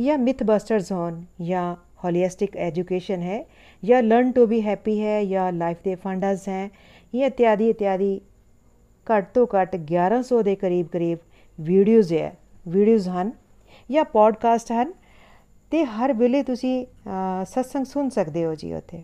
ਜਾਂ 0.00 0.18
ਮਿਥ 0.18 0.42
ਬਸਟਰਸ 0.42 0.92
ਹੋਣ, 0.92 1.22
ਜਾਂ 1.42 1.74
ਹੋਲਿਸਟਿਕ 2.04 2.56
ਐਜੂਕੇਸ਼ਨ 2.56 3.22
ਹੈ, 3.22 3.44
ਜਾਂ 3.82 4.02
ਲਰਨ 4.02 4.32
ਟੂ 4.32 4.46
ਬੀ 4.46 4.60
ਹੈਪੀ 4.62 5.00
ਹੈ, 5.00 5.24
ਜਾਂ 5.24 5.52
ਲਾਈਫ 5.52 5.82
ਦੇ 5.84 5.94
ਫੰਡਸ 5.94 6.48
ਹੈ 6.48 6.68
ਇਹ 7.14 7.24
ਇਤਿਆਦੀ 7.24 7.68
ਇਤਿਆਦੀ, 7.70 8.20
ਘੱਟ 9.06 9.32
ਤੋਂ 9.34 9.46
ਘੱਟ 9.54 9.76
1100 9.76 10.42
ਦੇ 10.42 10.54
ਕਰੀਬ 10.56 10.86
ਕਰੀਬ 10.86 11.18
ਵੀਡੀਓਜ਼ 11.58 12.12
ਹੈ। 12.14 12.32
ਵੀਡੀਓਜ਼ 12.68 13.08
ਹਨ 13.08 13.32
ਜਾਂ 13.90 14.04
ਪੋਡਕਾਸਟ 14.04 14.72
ਹਨ 14.72 14.92
ਤੇ 15.72 15.84
ਹਰ 15.84 16.12
ਵੇਲੇ 16.12 16.42
ਤੁਸੀਂ 16.42 16.84
ਸਤਸੰਗ 17.44 17.84
ਸੁਣ 17.84 18.08
ਸਕਦੇ 18.08 18.44
ਹੋ 18.44 18.54
ਜੀ 18.54 18.72
ਉੱਥੇ। 18.72 19.02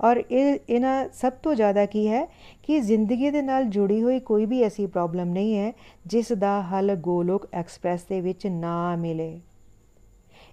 ਔਰ 0.00 0.22
ਇਹ, 0.30 0.58
ਇਹਨਾਂ 0.68 1.08
ਸਭ 1.12 1.32
ਤੋਂ 1.32 1.54
ਜ਼ਿਆਦਾ 1.54 1.86
ਕੀ 1.86 2.08
ਹੈ 2.08 2.26
ਕਿ 2.62 2.80
ਜ਼ਿੰਦਗੀ 2.80 3.30
ਦੇ 3.30 3.42
ਨਾਲ 3.42 3.64
ਜੁੜੀ 3.64 4.02
ਹੋਈ 4.02 4.20
ਕੋਈ 4.20 4.46
ਵੀ 4.46 4.62
ਐਸੀ 4.62 4.86
ਪ੍ਰੋਬਲਮ 4.86 5.28
ਨਹੀਂ 5.28 5.56
ਹੈ 5.58 5.72
ਜਿਸ 6.06 6.32
ਦਾ 6.32 6.62
ਹੱਲ 6.62 6.94
ਗੋਲੋਕ 6.94 7.48
ਐਕਸਪ੍ਰੈਸ 7.52 8.02
ਦੇ 8.02 8.20
ਵਿੱਚ 8.20 8.46
ਨਾ 8.46 8.96
ਮਿਲੇ। 8.96 9.40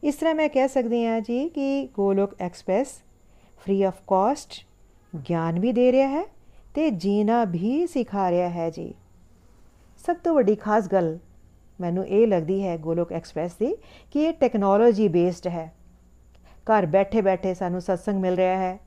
ਇਸ 0.04 0.16
ਤਰ੍ਹਾਂ 0.16 0.36
ਮੈਂ 0.36 0.50
ਕਹਿ 0.50 0.68
ਸਕਦੀ 0.68 1.06
ਹਾਂ 1.06 1.22
ਜੀ 1.22 1.50
ਕਿ 1.50 1.90
Golok 1.94 2.36
express 2.40 2.88
free 3.64 3.84
of 3.84 3.94
cost 4.08 4.66
ਗਿਆਨ 5.30 5.60
ਵੀ 5.60 5.72
ਦੇ 5.72 5.92
ਰਿਹਾ 5.92 6.08
ਹੈ 6.08 6.24
ਤੇ 6.76 6.90
ਜੀਣਾ 6.90 7.44
ਵੀ 7.44 7.88
ਸਿਖਾ 7.88 8.32
ਰਿਹਾ 8.32 8.50
ਹੈ 8.50 8.70
ਜੀ। 8.70 8.94
ਸਭ 10.06 10.16
ਤੋਂ 10.16 10.36
ਵੱਡੀ 10.36 10.56
ਖਾਸ 10.56 10.88
ਗੱਲ 10.88 11.18
ਮੈਨੂੰ 11.82 12.08
ਇਹ 12.08 12.28
ਲੱਗਦੀ 12.28 12.64
ਹੈ 12.64 12.78
ਗੋਲੋਕ 12.78 13.12
ਐਕਸਪ੍ਰੈਸ 13.12 13.52
ਦੀ 13.54 13.76
ਕਿ 14.12 14.24
ਇਹ 14.24 14.34
ਟੈਕਨੋਲੋਜੀ 14.34 15.08
ਬੇਸਡ 15.08 15.48
ਹੈ। 15.48 15.74
ਘਰ 16.68 16.86
ਬੈਠੇ 16.86 17.22
ਬੈਠੇ 17.22 17.54
ਸਾਨੂੰ 17.54 17.82
ਸਤਸੰਗ 17.82 18.22
ਮਿਲ 18.22 18.36
ਰਿਹਾ 18.36 18.58
ਹੈ 18.58 18.80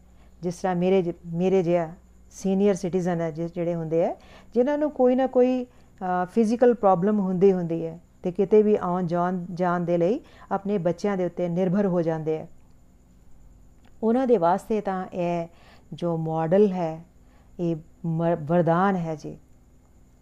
ਜਿਸ 0.43 0.57
ਤਰ੍ਹਾਂ 0.57 0.75
ਮੇਰੇ 0.77 1.13
ਮੇਰੇ 1.35 1.63
ਜਿਹਾ 1.63 1.93
ਸੀਨੀਅਰ 2.33 2.75
ਸਿਟੀਜ਼ਨ 2.75 3.21
ਹੈ 3.21 3.31
ਜਿਸ, 3.31 3.53
ਜਿਹੜੇ 3.55 3.75
ਹੁੰਦੇ 3.75 4.05
ਆ 4.05 4.15
ਜਿਨ੍ਹਾਂ 4.55 4.77
ਨੂੰ 4.79 4.91
ਕੋਈ 4.91 5.15
ਨਾ 5.15 5.27
ਕੋਈ 5.27 5.65
ਫਿਜ਼ੀਕਲ 6.31 6.75
ਪ੍ਰੋਬਲਮ 6.75 7.21
ਹੁੰਦੀ 7.21 7.53
ਹੁੰਦੀ 7.53 7.85
ਹੈ 7.87 7.99
ਤੇ 8.23 8.33
ਕਿਤੇ 8.33 8.63
ਵੀ 8.63 8.77
ਆਉਣ 8.77 9.07
ਜਾਣ 9.07 9.45
ਜਾਣ 9.53 9.85
ਦੇ 9.85 9.97
ਲਈ 9.99 10.21
ਆਪਣੇ 10.53 10.79
ਬੱਚਿਆਂ 10.79 11.17
ਦੇ 11.17 11.25
ਉੱਤੇ 11.25 11.49
ਨਿਰਭਰ 11.49 11.87
ਹੋ 11.87 12.03
ਜਾਂਦੇ 12.03 12.39
ਆ 12.39 12.47
ਉਹਨਾਂ 14.03 14.27
ਦੇ 14.27 14.37
ਵਾਸਤੇ 14.39 14.81
ਤਾਂ 14.81 15.05
ਇਹ 15.07 15.47
ਜੋ 15.93 16.17
ਮਾਡਲ 16.17 16.67
ਹੈ, 16.73 17.05
ਇਹ 17.61 17.77
ਵਰਦਾਨ 18.49 18.97
ਹੈ 18.97 19.15
ਜੀ। 19.15 19.37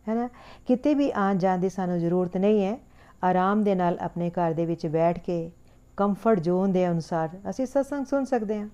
ਹੈਨਾ 0.07 0.29
ਕਿਤੇ 0.67 0.95
ਵੀ 0.95 1.11
ਆਣ 1.17 1.39
ਜਾਣ 1.39 1.59
ਦੀ 1.59 1.69
ਸਾਨੂੰ 1.69 1.99
ਜ਼ਰੂਰਤ 2.01 2.37
ਨਹੀਂ 2.37 2.65
ਹੈ। 2.65 2.79
ਆਰਾਮ 3.25 3.63
ਦੇ 3.65 3.75
ਨਾਲ 3.75 3.99
ਆਪਣੇ 4.01 4.31
ਘਰ 4.31 4.53
ਦੇ 4.53 4.67
ਵਿੱਚ 4.67 4.87
ਬੈਠ 4.87 5.19
ਕੇ 5.19 5.51
ਕੰਫਰਟ 5.99 6.41
ਜ਼ੋਨ 6.41 6.73
ਦੇ 6.73 6.87
ਅਨੁਸਾਰ 6.89 7.29
ਅਸੀਂ 7.51 7.67
ਸਤਸੰਗ 7.67 8.07
ਸੁਣ 8.07 8.25
ਸਕਦੇ 8.25 8.59
ਹਾਂ। 8.59 8.69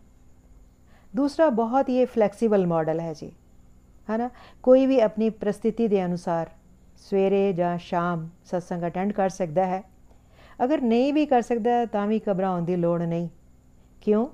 ਦੂਸਰਾ 1.16 1.48
ਬਹੁਤ 1.50 1.88
ਹੀ 1.88 2.04
ਫਲੈਕਸੀਬਲ 2.04 2.66
ਮਾਡਲ 2.66 3.00
ਹੈ 3.00 3.12
ਜੀ, 3.12 3.32
ਹੈਨਾ? 4.10 4.30
ਕੋਈ 4.62 4.86
ਵੀ 4.86 5.00
ਆਪਣੀ 5.00 5.30
ਪ੍ਰਸਥਿਤੀ 5.30 5.88
ਦੇ 5.88 6.04
ਅਨੁਸਾਰ 6.04 6.50
ਸਵੇਰੇ 6.98 7.52
ਜਾਂ 7.52 7.78
ਸ਼ਾਮ 7.78 8.28
ਸਤਸੰਗ 8.44 8.82
ਅਟੈਂਡ 8.82 9.12
ਕਰ 9.12 9.28
ਸਕਦਾ 9.28 9.66
ਹੈ। 9.66 9.82
ਅਗਰ 10.64 10.80
ਨਹੀਂ 10.80 11.12
ਵੀ 11.14 11.26
ਕਰ 11.26 11.42
ਸਕਦਾ, 11.42 11.84
ਤਾਂ 11.84 12.06
ਵੀ 12.06 12.20
ਘਬਰਾਉਣ 12.30 12.62
ਦੀ 12.62 12.76
ਲੋੜ 12.76 13.02
ਨਹੀਂ। 13.02 13.28
ਕਿਉਂ? 14.00 14.26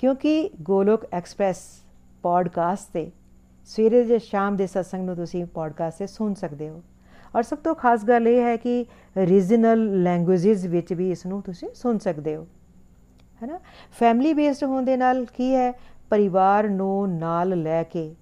ਕਿਉਂਕਿ 0.00 0.50
ਗੋਲੋਕ 0.60 1.04
ਐਕਸਪ੍ਰੈਸ 1.12 1.58
ਪੋਡਕਾਸਟ 2.22 2.92
ਤੇ 2.92 3.10
ਸਵੇਰੇ 3.66 4.04
ਜਾਂ 4.04 4.18
ਸ਼ਾਮ 4.18 4.56
ਦੇ 4.56 4.66
ਸਤਸੰਗ 4.66 5.06
ਨੂੰ 5.06 5.16
ਤੁਸੀਂ 5.16 5.44
ਪੋਡਕਾਸਟ 5.44 5.98
ਤੇ 5.98 6.06
ਸੁਣ 6.06 6.34
ਸਕਦੇ 6.34 6.68
ਹੋ। 6.68 6.82
ਔਰ 7.36 7.42
ਸਭ 7.42 7.58
ਤੋਂ 7.58 7.74
ਖਾਸ 7.74 8.04
ਗੱਲ 8.04 8.28
ਇਹ 8.28 8.42
ਹੈ 8.42 8.56
ਕਿ 8.56 8.84
ਰੀਜਨਲ 9.16 10.02
ਲੈਂਗੁਏਜਸ 10.02 10.64
ਵਿੱਚ 10.64 10.92
ਵੀ 10.92 11.10
ਇਸ 11.10 11.26
ਨੂੰ 11.26 11.42
ਤੁਸੀਂ 11.42 11.68
ਸੁਣ 11.74 11.98
ਸਕਦੇ 11.98 12.36
ਹੋ। 12.36 12.46
ਹੈਨਾ? 13.44 13.60
ਫੈਮਿਲੀ 13.92 14.34
ਬੇਸਡ 14.34 14.64
ਹੋਣ 14.64 14.82
ਦੇ 14.82 14.96
ਨਾਲ 14.96 15.24
ਕੀ 15.24 15.54
ਹੈ? 15.54 15.72
ਪਰਿਵਾਰ 16.10 16.68
ਨੂੰ 16.68 17.18
ਨਾਲ 17.18 17.62
ਲੈ 17.62 17.82
ਕੇ 17.82 18.14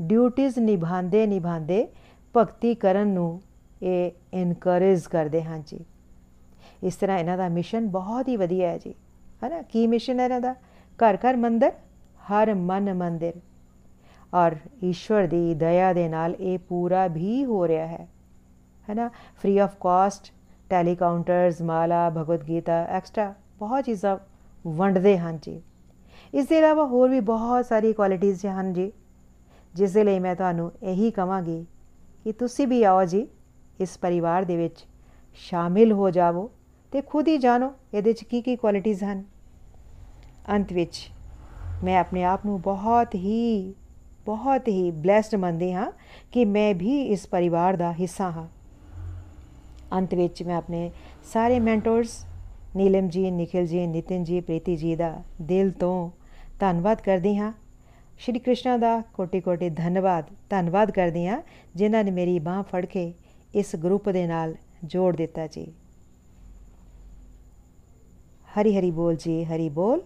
ਡਿਊਟੀਆਂ 0.00 0.50
ਨਿਭਾਉਂਦੇ 0.58 1.26
ਨਿਭਾਉਂਦੇ 1.26 1.88
ਭਗਤੀ 2.36 2.74
ਕਰਨ 2.74 3.08
ਨੂੰ 3.08 3.42
ਇਹ 3.82 4.10
ਇਨਕਰੇਜ 4.34 5.00
ਕਰਦੇ 5.00 5.44
ਹਾਂ 5.44 5.58
ਜੀ। 5.66 5.84
ਇਸ 6.82 6.96
ਤਰ੍ਹਾਂ 6.96 7.18
ਇਹਨਾਂ 7.18 7.38
ਦਾ 7.38 7.48
ਮਿਸ਼ਨ 7.48 7.88
ਬਹੁਤ 7.88 8.28
ਹੀ 8.28 8.36
ਵਧੀਆ 8.36 8.68
ਹੈ 8.68 8.78
ਜੀ। 8.78 8.94
ਹੈਨਾ? 9.44 9.62
ਕੀ 9.62 9.86
ਮਿਸ਼ਨ 9.86 10.20
ਹੈ 10.20 10.24
ਇਹਨਾਂ 10.24 10.40
ਦਾ? 10.40 10.54
ਘਰ 10.98 11.16
ਘਰ 11.16 11.36
ਮੰਦਰ, 11.36 11.72
ਹਰ 12.30 12.54
ਮਨ 12.54 12.94
ਮੰਦਿਰ। 12.94 13.32
ਔਰ 14.34 14.56
ਈਸ਼ਵਰ 14.84 15.26
ਦੀ 15.26 15.54
ਦਇਆ 15.54 15.92
ਦੇ 15.92 16.08
ਨਾਲ 16.08 16.34
ਇਹ 16.40 16.58
ਪੂਰਾ 16.58 17.06
ਵੀ 17.06 17.44
ਹੋ 17.44 17.68
ਰਿਹਾ 17.68 17.86
ਹੈ। 17.86 18.08
ਹੈਨਾ? 18.88 19.08
ਫ੍ਰੀ 19.08 19.58
ਆਫ 19.58 19.74
ਕਾਸਟ 19.80 20.32
ਟੈਲੀਕਾਊਂਟਰਸ 20.70 21.62
ਮਾਲਾ, 21.62 22.10
ਭਗਵਦ 22.10 22.48
ਗੀਤਾ 22.48 22.84
ਐਕਸਟਰਾ 22.84 23.34
ਬਹੁਤ 23.58 23.84
ਚੀਜ਼ਾਂ 23.84 24.18
ਵੰਡਦੇ 24.66 25.18
ਹਨ 25.18 25.38
ਜੀ। 25.42 25.62
ਇਸ 26.34 26.46
ਦੇ 26.46 26.58
ਇਲਾਵਾ 26.58 26.84
ਹੋਰ 26.84 27.08
ਵੀ 27.08 27.20
ਬਹੁਤ 27.20 27.66
ਸਾਰੀ 27.66 27.92
ਕੁਆਲਿਟੀਆਂ 27.92 28.60
ਹਨ 28.60 28.72
ਜੀ, 28.72 28.92
ਜਿਸ 29.74 29.92
ਦੇ 29.92 30.04
ਲਈ 30.04 30.18
ਮੈਂ 30.18 30.34
ਤੁਹਾਨੂੰ 30.36 30.72
ਇਹੀ 30.82 31.10
ਕਹਾਂਗੀ 31.10 31.66
ਕਿ 32.24 32.32
ਤੁਸੀਂ 32.32 32.68
ਵੀ 32.68 32.82
ਆਓ 32.82 33.04
ਜੀ, 33.04 33.28
ਇਸ 33.80 33.98
ਪਰਿਵਾਰ 33.98 34.44
ਦੇ 34.44 34.56
ਵਿੱਚ 34.56 34.86
ਸ਼ਾਮਿਲ 35.34 35.92
ਹੋ 35.92 36.10
ਜਾਵੋ 36.10 36.50
ਤੇ 36.92 37.00
ਖੁਦ 37.00 37.28
ਹੀ 37.28 37.38
ਜਾਣੋ 37.38 37.74
ਇਹਦੇ 37.94 38.12
'ਚ 38.12 38.24
ਕੀ 38.24 38.42
ਕੀ 38.42 38.56
ਕੁਆਲਿਟੀਆਂ 38.56 39.12
ਹਨ। 39.12 39.24
ਅੰਤ 40.48 40.72
ਵਿੱਚ 40.72 41.10
ਮੈਂ 41.84 41.98
ਆਪਣੇ 41.98 42.24
ਆਪ 42.24 42.46
ਨੂੰ 42.46 42.60
ਬਹੁਤ 42.60 43.14
ਹੀ 43.14 43.74
ਬਹੁਤ 44.24 44.68
ਹੀ 44.68 44.90
ਬlesed 44.90 45.38
ਮੰਨਦੀ 45.38 45.72
ਹਾਂ 45.72 45.92
ਕਿ 46.32 46.44
ਮੈਂ 46.44 46.74
ਵੀ 46.74 47.02
ਇਸ 47.02 47.26
ਪਰਿਵਾਰ 47.26 47.76
ਦਾ 47.76 47.92
ਹਿੱਸਾ 47.92 48.30
ਹਾਂ। 48.30 48.48
ਅੰਤ 49.92 50.14
ਵਿੱਚ 50.14 50.42
ਮੈਂ 50.42 50.56
ਆਪਣੇ 50.56 50.90
ਸਾਰੇ 51.32 51.60
ਮੈਂਟਰਸ 51.60 52.26
ਨੀਲਮ 52.76 53.08
ਜੀ, 53.08 53.30
ਨikhil 53.30 53.66
ਜੀ, 53.66 53.86
ਨਿਤਿਨ 53.86 54.24
ਜੀ, 54.24 54.40
ਪ੍ਰੀਤੀ 54.40 54.76
ਜੀ 54.76 54.96
ਦਾ 54.96 55.22
ਦਿਲ 55.42 55.70
ਤੋਂ 55.70 56.10
ਧੰਨਵਾਦ 56.60 57.00
ਕਰਦੀ 57.00 57.36
ਹਾਂ। 57.36 57.52
ਸ਼੍ਰੀ 58.18 58.38
ਕ੍ਰਿਸ਼ਨ 58.38 58.80
ਦਾ 58.80 59.02
ਕੋਟੀ-ਕੋਟੀ 59.14 59.70
ਧੰਨਵਾਦ 59.70 60.24
ਧੰਨਵਾਦ 60.50 60.90
ਕਰਦੀ 60.90 61.26
ਹਾਂ, 61.26 61.42
ਜਿਨ੍ਹਾਂ 61.76 62.04
ਨੇ 62.04 62.10
ਮੇਰੀ 62.10 62.38
ਬਾਹ 62.38 62.62
ਫੜ 62.62 62.86
ਕੇ 62.86 63.14
ਇਸ 63.54 63.76
ਗਰੁੱਪ 63.76 64.08
ਦੇ 64.08 64.26
ਨਾਲ 64.26 64.54
ਜੋੜ 64.84 65.16
ਦਿੱਤਾ 65.16 65.46
ਜੀ। 65.46 65.72
ਹਰੀ 68.60 68.78
ਹਰੀ 68.78 68.90
ਬੋਲ 68.90 69.16
ਜੀ, 69.16 69.44
ਹਰੀ 69.44 69.68
ਬੋਲ। 69.68 70.02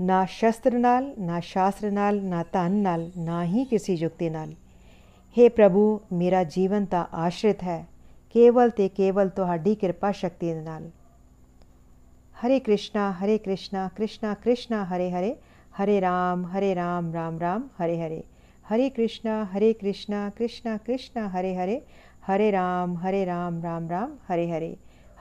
ਨਾ 0.00 0.24
ਸ਼ਸਤਰ 0.24 0.78
ਨਾਲ, 0.78 1.14
ਨਾ 1.18 1.40
ਸ਼ਾਸਤਰ 1.40 1.90
ਨਾਲ, 1.90 2.24
ਨਾ 2.24 2.44
ਧਨ 2.52 2.72
ਨਾਲ, 2.72 3.10
ਨਾ 3.18 3.44
ਹੀ 3.44 3.64
ਕਿਸੇ 3.64 3.94
ਯੁਕਤੀ 3.94 4.30
ਨਾਲ। 4.30 4.52
हे 5.38 5.50
ਪ੍ਰਭੂ, 5.50 6.00
ਮੇਰਾ 6.12 6.44
ਜੀਵਨ 6.44 6.84
ਤਾਂ 6.84 7.06
ਆਸ਼ਰਿਤ 7.14 7.62
ਹੈ। 7.62 7.86
ਕੇਵਲ 8.30 8.70
ਤੇ 8.70 8.88
ਕੇਵਲ 8.88 9.28
ਤੁਹਾਡੀ 9.28 9.74
ਕਿਰਪਾ 9.74 10.12
ਸ਼ਕਤੀ 10.12 10.54
ਦੇ 10.54 10.60
ਨਾਲ। 10.60 10.90
ਹਰੇ 12.44 12.58
ਕ੍ਰਿਸ਼ਨਾ 12.60 13.10
ਹਰੇ 13.12 13.38
ਕ੍ਰਿਸ਼ਨਾ 13.38 13.88
ਕ੍ਰਿਸ਼ਨਾ 13.96 14.34
ਕ੍ਰਿਸ਼ਨਾ 14.34 14.84
ਹਰੇ 14.84 15.10
ਹਰੇ 15.10 15.36
ਹਰੇ 15.82 16.00
ਰਾਮ 16.00 16.44
ਹਰੇ 16.46 16.74
ਰਾਮ 16.74 17.12
ਰਾਮ 17.12 17.38
ਰਾਮ 17.40 17.68
ਹਰੇ 17.84 18.00
ਹਰੇ 18.06 18.22
ਹਰੇ 18.72 18.90
ਕ੍ਰਿਸ਼ਨਾ 18.90 19.44
ਹਰੇ 19.44 19.72
ਕ੍ਰਿਸ਼ਨਾ 19.72 20.30
ਕ੍ਰਿਸ਼ਨਾ 20.30 20.76
ਕ੍ਰਿਸ਼ਨਾ 20.76 21.28
ਹਰੇ 21.28 21.54
ਹਰੇ 21.56 21.80
ਹਰੇ 22.30 22.52
ਰਾਮ 22.52 22.96
ਹਰੇ 22.96 23.26
ਰਾਮ 23.26 23.62
ਰਾਮ 23.62 23.88
ਰਾਮ 23.90 24.16
ਹਰੇ 24.32 24.50
ਹਰੇ 24.50 24.76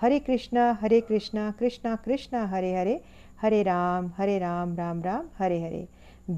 ਹਰੇ 0.06 0.20
ਕ੍ਰਿਸ਼ਨਾ 0.20 0.74
ਹਰੇ 0.74 1.02
ਕ੍ਰਿਸ਼ਨਾ 1.02 1.52
ਕ੍ਰਿਸ਼ਨਾ 1.52 1.96
ਕ੍ਰਿਸ਼ਨਾ 1.96 2.46
ਹਰੇ 2.48 2.76
ਹਰੇ 2.76 3.00
Hare 3.42 3.64
Ram, 3.66 4.14
Hare 4.18 4.40
Ram, 4.40 4.76
Ram 4.76 5.02
Ram, 5.02 5.30
Hare 5.38 5.60
Hare. 5.60 5.88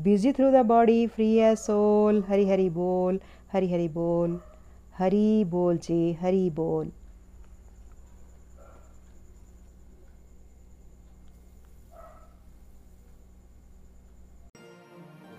Busy 0.04 0.32
through 0.32 0.52
the 0.52 0.64
body, 0.64 1.08
free 1.08 1.42
as 1.42 1.66
soul, 1.66 2.22
Hari 2.22 2.46
Hari 2.46 2.70
Bol, 2.70 3.20
Hari 3.50 3.68
Hari 3.68 3.88
Bol, 3.88 4.42
Hari 4.94 5.44
Bol 5.44 5.78
Ji, 5.78 6.14
Hari 6.14 6.50
Bol. 6.50 6.88